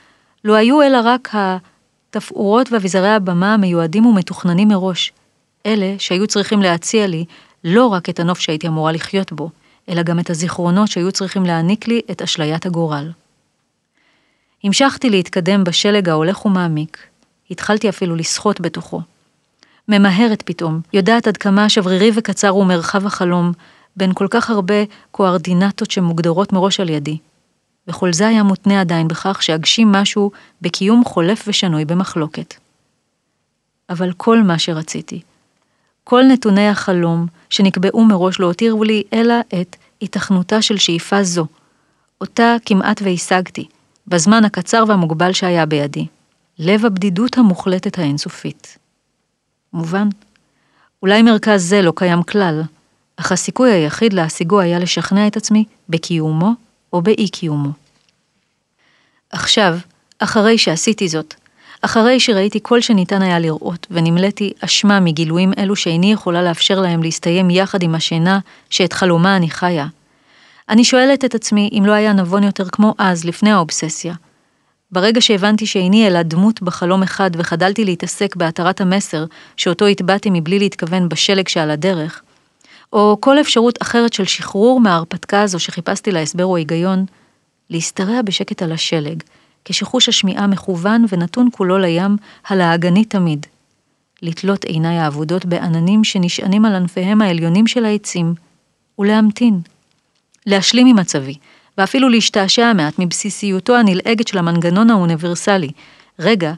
לא 0.44 0.54
היו 0.54 0.82
אלא 0.82 0.98
רק 1.04 1.30
התפאורות 1.34 2.72
ואביזרי 2.72 3.10
הבמה 3.10 3.54
המיועדים 3.54 4.06
ומתוכננים 4.06 4.68
מראש, 4.68 5.12
אלה 5.66 5.96
שהיו 6.00 6.28
צריכים 6.28 6.62
להציע 6.62 7.08
לי 7.08 7.26
לא 7.64 7.88
רק 7.88 8.10
את 8.10 8.20
הנוף 8.20 8.40
שהייתי 8.40 8.68
אמורה 8.68 8.92
לחיות 8.92 9.32
בו, 9.32 9.50
אלא 9.90 10.04
גם 10.04 10.20
את 10.20 10.30
הזיכרונות 10.30 10.88
שהיו 10.88 11.12
צריכים 11.12 11.46
להעניק 11.46 11.88
לי 11.88 12.02
את 12.12 12.22
אשליית 12.22 12.66
הגורל. 12.66 13.12
המשכתי 14.64 15.10
להתקדם 15.10 15.64
בשלג 15.64 16.10
ההולך 16.10 16.46
ומעמיק, 16.46 16.98
התחלתי 17.52 17.90
אפילו 17.90 18.16
לשחות 18.16 18.62
בתוכו. 18.62 19.02
ממהרת 19.88 20.42
פתאום, 20.42 20.82
יודעת 20.94 21.28
עד 21.28 21.38
כמה 21.38 21.70
שברירי 21.70 22.12
וקצר 22.16 22.50
הוא 22.50 22.66
מרחב 22.66 23.06
החלום, 23.06 23.52
בין 23.98 24.14
כל 24.14 24.28
כך 24.30 24.50
הרבה 24.50 24.84
קוארדינטות 25.12 25.92
שמוגדרות 25.92 26.54
מראש 26.54 26.80
על 26.80 26.90
ידי. 26.90 27.18
וכל 27.88 28.14
זה 28.14 28.28
היה 28.28 28.44
מותנה 28.44 28.82
עדיין 28.82 29.08
בכך 29.08 29.44
שאגשים 29.44 29.92
משהו 29.92 30.32
בקיום 30.62 31.04
חולף 31.06 31.44
ושנוי 31.48 31.86
במחלוקת. 31.86 32.54
אבל 33.90 34.14
כל 34.18 34.44
מה 34.44 34.60
שרציתי, 34.60 35.22
כל 36.04 36.24
נתוני 36.24 36.68
החלום 36.68 37.28
שנקבעו 37.50 38.06
מראש 38.06 38.40
לא 38.40 38.46
הותירו 38.46 38.84
לי 38.84 39.04
אלא 39.14 39.36
את 39.62 39.76
התכנותה 40.02 40.62
של 40.62 40.78
שאיפה 40.78 41.24
זו, 41.24 41.46
אותה 42.22 42.56
כמעט 42.66 43.02
והשגתי, 43.02 43.68
בזמן 44.08 44.46
הקצר 44.46 44.84
והמוגבל 44.88 45.34
שהיה 45.34 45.66
בידי, 45.66 46.08
לב 46.60 46.86
הבדידות 46.86 47.38
המוחלטת 47.38 48.00
האינסופית. 48.00 48.78
מובן. 49.74 50.08
אולי 51.02 51.22
מרכז 51.22 51.70
זה 51.70 51.82
לא 51.82 51.94
קיים 51.96 52.24
כלל, 52.24 52.62
אך 53.16 53.32
הסיכוי 53.32 53.72
היחיד 53.72 54.14
להשיגו 54.14 54.60
היה 54.60 54.80
לשכנע 54.80 55.28
את 55.28 55.38
עצמי 55.38 55.66
בקיומו 55.90 56.52
או 56.94 57.02
באי 57.02 57.30
קיומו. 57.30 57.70
עכשיו, 59.32 59.78
אחרי 60.20 60.58
שעשיתי 60.58 61.08
זאת, 61.08 61.34
אחרי 61.82 62.20
שראיתי 62.20 62.60
כל 62.62 62.82
שניתן 62.82 63.22
היה 63.22 63.40
לראות, 63.40 63.88
ונמלאתי 63.92 64.54
אשמה 64.60 65.00
מגילויים 65.00 65.54
אלו 65.58 65.76
שאיני 65.76 66.12
יכולה 66.12 66.42
לאפשר 66.42 66.82
להם 66.82 67.04
להסתיים 67.04 67.50
יחד 67.50 67.84
עם 67.84 67.96
השינה 67.96 68.40
שאת 68.70 68.94
חלומה 68.94 69.36
אני 69.36 69.50
חיה. 69.50 69.88
אני 70.70 70.84
שואלת 70.84 71.26
את 71.26 71.36
עצמי 71.36 71.70
אם 71.78 71.86
לא 71.86 71.92
היה 71.92 72.14
נבון 72.14 72.44
יותר 72.44 72.66
כמו 72.70 72.94
אז, 72.98 73.26
לפני 73.26 73.52
האובססיה. 73.52 74.14
ברגע 74.92 75.22
שהבנתי 75.22 75.66
שאיני 75.66 76.08
אלא 76.08 76.22
דמות 76.22 76.62
בחלום 76.62 77.04
אחד 77.04 77.32
וחדלתי 77.34 77.86
להתעסק 77.86 78.36
בהתרת 78.36 78.82
המסר 78.82 79.26
שאותו 79.58 79.88
הטבעתי 79.88 80.30
מבלי 80.32 80.60
להתכוון 80.60 81.10
בשלג 81.10 81.48
שעל 81.48 81.72
הדרך, 81.72 82.22
או 82.94 83.18
כל 83.20 83.42
אפשרות 83.42 83.82
אחרת 83.82 84.14
של 84.14 84.26
שחרור 84.26 84.82
מההרפתקה 84.82 85.42
הזו 85.42 85.60
שחיפשתי 85.60 86.12
לה 86.12 86.22
הסבר 86.22 86.46
או 86.46 86.56
היגיון, 86.56 87.06
להשתרע 87.70 88.22
בשקט 88.22 88.62
על 88.62 88.72
השלג, 88.72 89.24
כשחוש 89.66 90.10
השמיעה 90.10 90.48
מכוון 90.48 91.06
ונתון 91.10 91.50
כולו 91.52 91.78
לים, 91.78 92.18
הלעגני 92.48 93.06
תמיד. 93.06 93.46
לתלות 94.22 94.64
עיניי 94.64 94.98
האבודות 94.98 95.46
בעננים 95.46 96.04
שנשענים 96.04 96.66
על 96.66 96.76
ענפיהם 96.76 97.22
העליונים 97.22 97.68
של 97.68 97.86
העצים, 97.86 98.34
ולהמתין. 99.00 99.60
להשלים 100.46 100.88
עם 100.88 101.00
מצבי, 101.00 101.36
ואפילו 101.78 102.10
להשתעשע 102.10 102.74
מעט 102.74 102.94
מבסיסיותו 103.00 103.76
הנלעגת 103.76 104.28
של 104.28 104.38
המנגנון 104.38 104.90
האוניברסלי, 104.90 105.70
רגע 106.20 106.54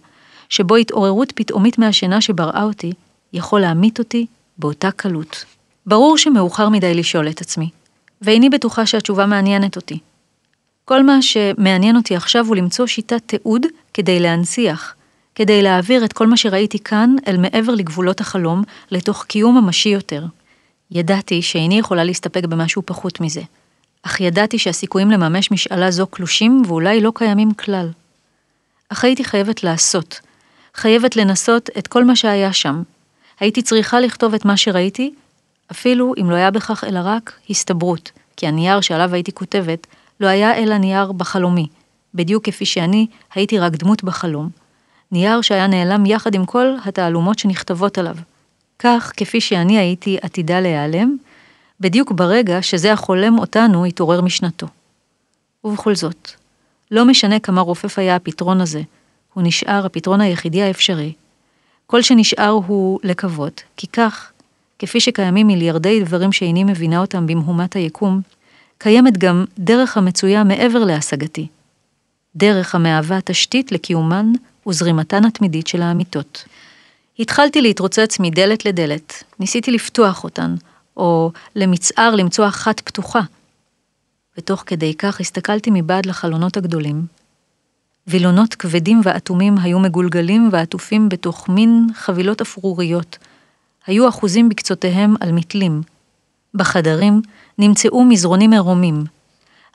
שבו 0.49 0.75
התעוררות 0.75 1.31
פתאומית 1.35 1.77
מהשינה 1.77 2.21
שבראה 2.21 2.63
אותי, 2.63 2.91
יכול 3.33 3.61
להמית 3.61 3.99
אותי 3.99 4.25
באותה 4.57 4.91
קלות. 4.91 5.45
ברור 5.85 6.17
שמאוחר 6.17 6.69
מדי 6.69 6.93
לשאול 6.93 7.29
את 7.29 7.41
עצמי, 7.41 7.69
ואיני 8.21 8.49
בטוחה 8.49 8.85
שהתשובה 8.85 9.25
מעניינת 9.25 9.75
אותי. 9.75 9.99
כל 10.85 11.03
מה 11.03 11.21
שמעניין 11.21 11.95
אותי 11.95 12.15
עכשיו 12.15 12.45
הוא 12.47 12.55
למצוא 12.55 12.87
שיטת 12.87 13.21
תיעוד 13.25 13.65
כדי 13.93 14.19
להנציח, 14.19 14.95
כדי 15.35 15.61
להעביר 15.61 16.05
את 16.05 16.13
כל 16.13 16.27
מה 16.27 16.37
שראיתי 16.37 16.79
כאן 16.79 17.15
אל 17.27 17.37
מעבר 17.37 17.75
לגבולות 17.75 18.21
החלום, 18.21 18.63
לתוך 18.91 19.23
קיום 19.23 19.57
ממשי 19.57 19.89
יותר. 19.89 20.25
ידעתי 20.91 21.41
שאיני 21.41 21.79
יכולה 21.79 22.03
להסתפק 22.03 22.45
במשהו 22.45 22.81
פחות 22.85 23.21
מזה, 23.21 23.41
אך 24.03 24.21
ידעתי 24.21 24.59
שהסיכויים 24.59 25.11
לממש 25.11 25.51
משאלה 25.51 25.91
זו 25.91 26.07
קלושים 26.07 26.61
ואולי 26.67 27.01
לא 27.01 27.11
קיימים 27.15 27.53
כלל. 27.53 27.89
אך 28.89 29.03
הייתי 29.03 29.23
חייבת 29.23 29.63
לעשות, 29.63 30.19
חייבת 30.75 31.15
לנסות 31.15 31.69
את 31.77 31.87
כל 31.87 32.03
מה 32.03 32.15
שהיה 32.15 32.53
שם. 32.53 32.83
הייתי 33.39 33.61
צריכה 33.61 33.99
לכתוב 33.99 34.33
את 34.33 34.45
מה 34.45 34.57
שראיתי, 34.57 35.13
אפילו 35.71 36.13
אם 36.21 36.29
לא 36.29 36.35
היה 36.35 36.51
בכך 36.51 36.83
אלא 36.83 36.99
רק 37.03 37.39
הסתברות, 37.49 38.11
כי 38.37 38.47
הנייר 38.47 38.81
שעליו 38.81 39.13
הייתי 39.13 39.31
כותבת 39.31 39.87
לא 40.19 40.27
היה 40.27 40.55
אלא 40.55 40.77
נייר 40.77 41.11
בחלומי, 41.11 41.67
בדיוק 42.13 42.45
כפי 42.45 42.65
שאני 42.65 43.07
הייתי 43.33 43.59
רק 43.59 43.73
דמות 43.73 44.03
בחלום. 44.03 44.49
נייר 45.11 45.41
שהיה 45.41 45.67
נעלם 45.67 46.05
יחד 46.05 46.35
עם 46.35 46.45
כל 46.45 46.75
התעלומות 46.85 47.39
שנכתבות 47.39 47.97
עליו. 47.97 48.15
כך, 48.79 49.11
כפי 49.17 49.41
שאני 49.41 49.77
הייתי 49.77 50.17
עתידה 50.21 50.59
להיעלם, 50.59 51.17
בדיוק 51.79 52.11
ברגע 52.11 52.61
שזה 52.61 52.93
החולם 52.93 53.39
אותנו 53.39 53.85
התעורר 53.85 54.21
משנתו. 54.21 54.67
ובכל 55.63 55.95
זאת, 55.95 56.31
לא 56.91 57.05
משנה 57.05 57.39
כמה 57.39 57.61
רופף 57.61 57.99
היה 57.99 58.15
הפתרון 58.15 58.61
הזה, 58.61 58.81
הוא 59.33 59.43
נשאר 59.43 59.85
הפתרון 59.85 60.21
היחידי 60.21 60.61
האפשרי. 60.61 61.13
כל 61.87 62.01
שנשאר 62.01 62.49
הוא 62.49 62.99
לקוות, 63.03 63.63
כי 63.77 63.87
כך, 63.87 64.31
כפי 64.79 64.99
שקיימים 64.99 65.47
מיליארדי 65.47 66.03
דברים 66.03 66.31
שאיני 66.31 66.63
מבינה 66.63 66.99
אותם 66.99 67.27
במהומת 67.27 67.75
היקום, 67.75 68.21
קיימת 68.77 69.17
גם 69.17 69.45
דרך 69.59 69.97
המצויה 69.97 70.43
מעבר 70.43 70.83
להשגתי. 70.83 71.47
דרך 72.35 72.75
המהווה 72.75 73.21
תשתית 73.21 73.71
לקיומן 73.71 74.31
וזרימתן 74.67 75.25
התמידית 75.25 75.67
של 75.67 75.81
האמיתות. 75.81 76.45
התחלתי 77.19 77.61
להתרוצץ 77.61 78.19
מדלת 78.19 78.65
לדלת, 78.65 79.23
ניסיתי 79.39 79.71
לפתוח 79.71 80.23
אותן, 80.23 80.55
או 80.97 81.31
למצער 81.55 82.15
למצוא 82.15 82.47
אחת 82.47 82.79
פתוחה. 82.79 83.21
ותוך 84.37 84.63
כדי 84.65 84.93
כך 84.93 85.19
הסתכלתי 85.19 85.69
מבעד 85.73 86.05
לחלונות 86.05 86.57
הגדולים. 86.57 87.05
וילונות 88.07 88.55
כבדים 88.55 89.01
ואטומים 89.03 89.57
היו 89.57 89.79
מגולגלים 89.79 90.49
ועטופים 90.51 91.09
בתוך 91.09 91.49
מין 91.49 91.87
חבילות 91.93 92.41
אפרוריות. 92.41 93.17
היו 93.87 94.09
אחוזים 94.09 94.49
בקצותיהם 94.49 95.15
על 95.19 95.31
מתלים. 95.31 95.81
בחדרים 96.53 97.21
נמצאו 97.57 98.03
מזרונים 98.03 98.53
עירומים. 98.53 99.03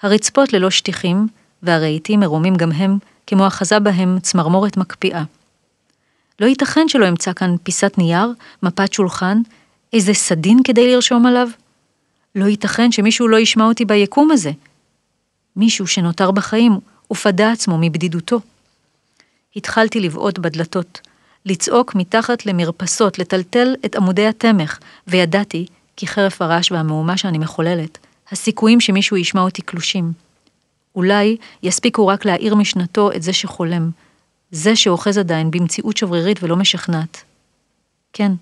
הרצפות 0.03 0.53
ללא 0.53 0.71
שטיחים, 0.71 1.29
והרהיטים 1.63 2.21
עירומים 2.21 2.57
גם 2.57 2.73
הם, 2.73 2.99
כמו 3.27 3.47
אחזה 3.47 3.79
בהם 3.79 4.19
צמרמורת 4.21 4.77
מקפיאה. 4.77 5.25
לא 6.41 6.47
ייתכן 6.47 6.89
שלא 6.89 7.09
אמצא 7.09 7.33
כאן 7.33 7.57
פיסת 7.63 7.95
נייר, 7.99 8.33
מפת 8.63 8.93
שולחן, 8.93 9.43
איזה 9.93 10.15
סדין 10.15 10.59
כדי 10.65 10.93
לרשום 10.93 11.27
עליו? 11.27 11.49
לא 12.35 12.45
ייתכן 12.45 12.93
שמישהו 12.93 13.29
לא 13.29 13.37
ישמע 13.37 13.65
אותי 13.65 13.85
ביקום 13.85 14.31
הזה. 14.31 14.51
מישהו 15.57 15.87
שנותר 15.87 16.31
בחיים 16.31 16.79
ופדה 17.13 17.53
עצמו 17.53 17.79
מבדידותו. 17.81 18.41
התחלתי 19.57 20.01
לבעוט 20.01 20.39
בדלתות, 20.39 21.01
לצעוק 21.47 21.95
מתחת 21.95 22.47
למרפסות, 22.47 23.19
לטלטל 23.19 23.75
את 23.85 23.97
עמודי 23.97 24.27
התמך, 24.27 24.79
וידעתי 25.07 25.67
כי 25.97 26.07
חרף 26.07 26.43
הרעש 26.43 26.73
והמהומה 26.73 27.17
שאני 27.17 27.39
מחוללת, 27.39 27.99
הסיכויים 28.31 28.81
שמישהו 28.81 29.17
ישמע 29.17 29.41
אותי 29.41 29.63
קלושים. 29.63 30.13
אולי 30.97 31.37
יספיקו 31.63 32.07
רק 32.07 32.25
להאיר 32.25 32.55
משנתו 32.55 33.13
את 33.13 33.23
זה 33.23 33.33
שחולם, 33.33 33.91
זה 34.51 34.77
שאוחז 34.77 35.19
עדיין 35.19 35.51
במציאות 35.51 35.97
שברירית 35.97 36.43
ולא 36.43 36.57
משכנעת. 36.57 37.23
כן, 38.13 38.33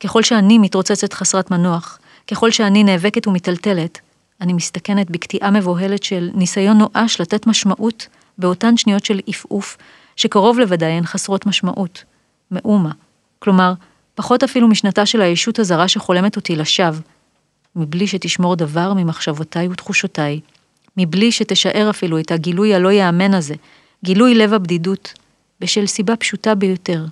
ככל 0.00 0.22
שאני 0.22 0.58
מתרוצצת 0.58 1.12
חסרת 1.12 1.50
מנוח, 1.50 1.98
ככל 2.30 2.50
שאני 2.50 2.84
נאבקת 2.84 3.26
ומיטלטלת, 3.26 3.98
אני 4.40 4.52
מסתכנת 4.52 5.10
בקטיעה 5.10 5.50
מבוהלת 5.50 6.02
של 6.02 6.30
ניסיון 6.34 6.78
נואש 6.78 7.20
לתת 7.20 7.46
משמעות 7.46 8.08
באותן 8.38 8.76
שניות 8.76 9.04
של 9.04 9.20
עפעוף, 9.26 9.76
שקרוב 10.16 10.58
לוודאי 10.58 10.90
הן 10.92 11.06
חסרות 11.06 11.46
משמעות, 11.46 12.04
מאומה, 12.52 12.90
כלומר, 13.38 13.72
פחות 14.14 14.42
אפילו 14.42 14.68
משנתה 14.68 15.06
של 15.06 15.20
הישות 15.20 15.58
הזרה 15.58 15.88
שחולמת 15.88 16.36
אותי 16.36 16.56
לשווא, 16.56 17.00
מבלי 17.76 18.06
שתשמור 18.06 18.56
דבר 18.56 18.92
ממחשבותיי 18.94 19.68
ותחושותיי, 19.68 20.40
מבלי 20.96 21.32
שתשאר 21.32 21.90
אפילו 21.90 22.18
את 22.18 22.30
הגילוי 22.30 22.74
הלא 22.74 22.92
יאמן 22.92 23.34
הזה, 23.34 23.54
גילוי 24.04 24.34
לב 24.34 24.52
הבדידות, 24.52 25.12
בשל 25.60 25.86
סיבה 25.86 26.16
פשוטה 26.16 26.54
ביותר, 26.54 27.04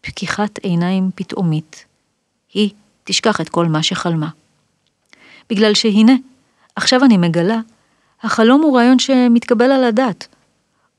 פקיחת 0.00 0.58
עיניים 0.58 1.10
פתאומית. 1.14 1.84
היא 2.54 2.70
תשכח 3.04 3.40
את 3.40 3.48
כל 3.48 3.66
מה 3.66 3.82
שחלמה. 3.82 4.28
בגלל 5.50 5.74
שהנה, 5.74 6.12
עכשיו 6.76 7.04
אני 7.04 7.16
מגלה, 7.16 7.58
החלום 8.22 8.62
הוא 8.62 8.76
רעיון 8.76 8.98
שמתקבל 8.98 9.72
על 9.72 9.84
הדעת, 9.84 10.26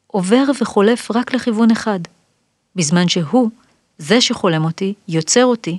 עובר 0.08 0.44
וחולף 0.62 1.12
רק 1.12 1.34
לכיוון 1.34 1.72
אחד, 1.72 2.00
בזמן 2.76 3.08
שהוא, 3.08 3.50
זה 4.02 4.22
שחולם 4.22 4.66
אותי, 4.66 4.94
יוצר 5.08 5.46
אותי, 5.46 5.78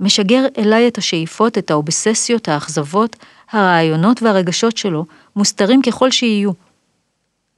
משגר 0.00 0.44
אליי 0.58 0.88
את 0.88 0.98
השאיפות, 0.98 1.58
את 1.58 1.70
האובססיות, 1.70 2.48
האכזבות, 2.48 3.16
הרעיונות 3.50 4.22
והרגשות 4.22 4.76
שלו, 4.76 5.06
מוסתרים 5.36 5.82
ככל 5.82 6.10
שיהיו. 6.10 6.50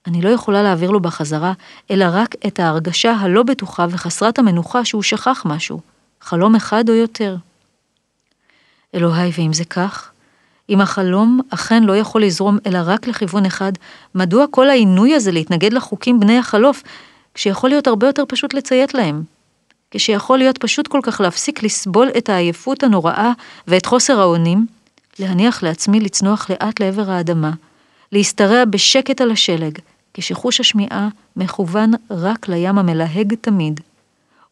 אני 0.06 0.22
לא 0.22 0.28
יכולה 0.28 0.62
להעביר 0.62 0.90
לו 0.90 1.00
בחזרה, 1.00 1.52
אלא 1.90 2.06
רק 2.12 2.34
את 2.46 2.60
ההרגשה 2.60 3.12
הלא 3.12 3.42
בטוחה 3.42 3.86
וחסרת 3.90 4.38
המנוחה 4.38 4.84
שהוא 4.84 5.02
שכח 5.02 5.42
משהו, 5.44 5.80
חלום 6.20 6.54
אחד 6.54 6.88
או 6.88 6.94
יותר. 6.94 7.36
אלוהי, 8.94 9.30
ואם 9.38 9.52
זה 9.52 9.64
כך, 9.64 10.10
אם 10.70 10.80
החלום 10.80 11.40
אכן 11.50 11.82
לא 11.82 11.96
יכול 11.96 12.22
לזרום 12.24 12.58
אלא 12.66 12.78
רק 12.84 13.06
לכיוון 13.06 13.46
אחד, 13.46 13.72
מדוע 14.14 14.46
כל 14.50 14.70
העינוי 14.70 15.14
הזה 15.14 15.32
להתנגד 15.32 15.72
לחוקים 15.72 16.20
בני 16.20 16.38
החלוף, 16.38 16.82
כשיכול 17.34 17.70
להיות 17.70 17.86
הרבה 17.86 18.06
יותר 18.06 18.24
פשוט 18.28 18.54
לציית 18.54 18.94
להם? 18.94 19.33
כשיכול 19.96 20.38
להיות 20.38 20.58
פשוט 20.58 20.88
כל 20.88 21.00
כך 21.02 21.20
להפסיק 21.20 21.62
לסבול 21.62 22.08
את 22.18 22.28
העייפות 22.28 22.82
הנוראה 22.82 23.32
ואת 23.66 23.86
חוסר 23.86 24.20
האונים, 24.20 24.66
להניח 25.18 25.62
לעצמי 25.62 26.00
לצנוח 26.00 26.50
לאט 26.50 26.80
לעבר 26.80 27.10
האדמה, 27.10 27.50
להשתרע 28.12 28.64
בשקט 28.64 29.20
על 29.20 29.30
השלג, 29.30 29.78
כשחוש 30.14 30.60
השמיעה 30.60 31.08
מכוון 31.36 31.90
רק 32.10 32.48
לים 32.48 32.78
המלהג 32.78 33.34
תמיד, 33.34 33.80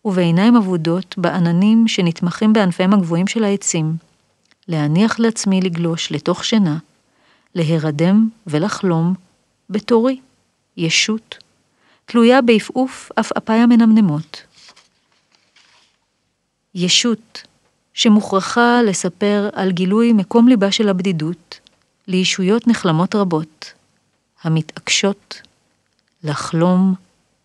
ובעיניים 0.04 0.56
אבודות 0.56 1.14
בעננים 1.18 1.88
שנתמכים 1.88 2.52
בענפיהם 2.52 2.92
הגבוהים 2.92 3.26
של 3.26 3.44
העצים. 3.44 3.96
להניח 4.68 5.18
לעצמי 5.18 5.60
לגלוש 5.60 6.12
לתוך 6.12 6.44
שינה, 6.44 6.78
להירדם 7.54 8.28
ולחלום 8.46 9.14
בתורי, 9.70 10.20
ישות, 10.76 11.38
תלויה 12.06 12.42
בעפעוף 12.42 13.10
עפעפיי 13.16 13.60
המנמנמות. 13.60 14.51
ישות 16.74 17.42
שמוכרחה 17.94 18.82
לספר 18.82 19.48
על 19.52 19.72
גילוי 19.72 20.12
מקום 20.12 20.48
ליבה 20.48 20.72
של 20.72 20.88
הבדידות 20.88 21.60
לישויות 22.08 22.68
נחלמות 22.68 23.14
רבות, 23.14 23.72
המתעקשות 24.42 25.42
לחלום 26.24 26.94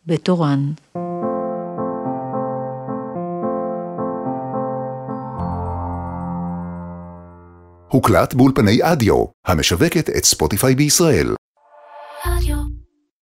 בתורן. 0.05 0.71
הוקלט 7.87 8.33
באולפני 8.33 8.79
אדיו, 8.81 9.25
המשווקת 9.45 10.09
את 10.09 10.25
ספוטיפיי 10.25 10.75
בישראל. 10.75 11.36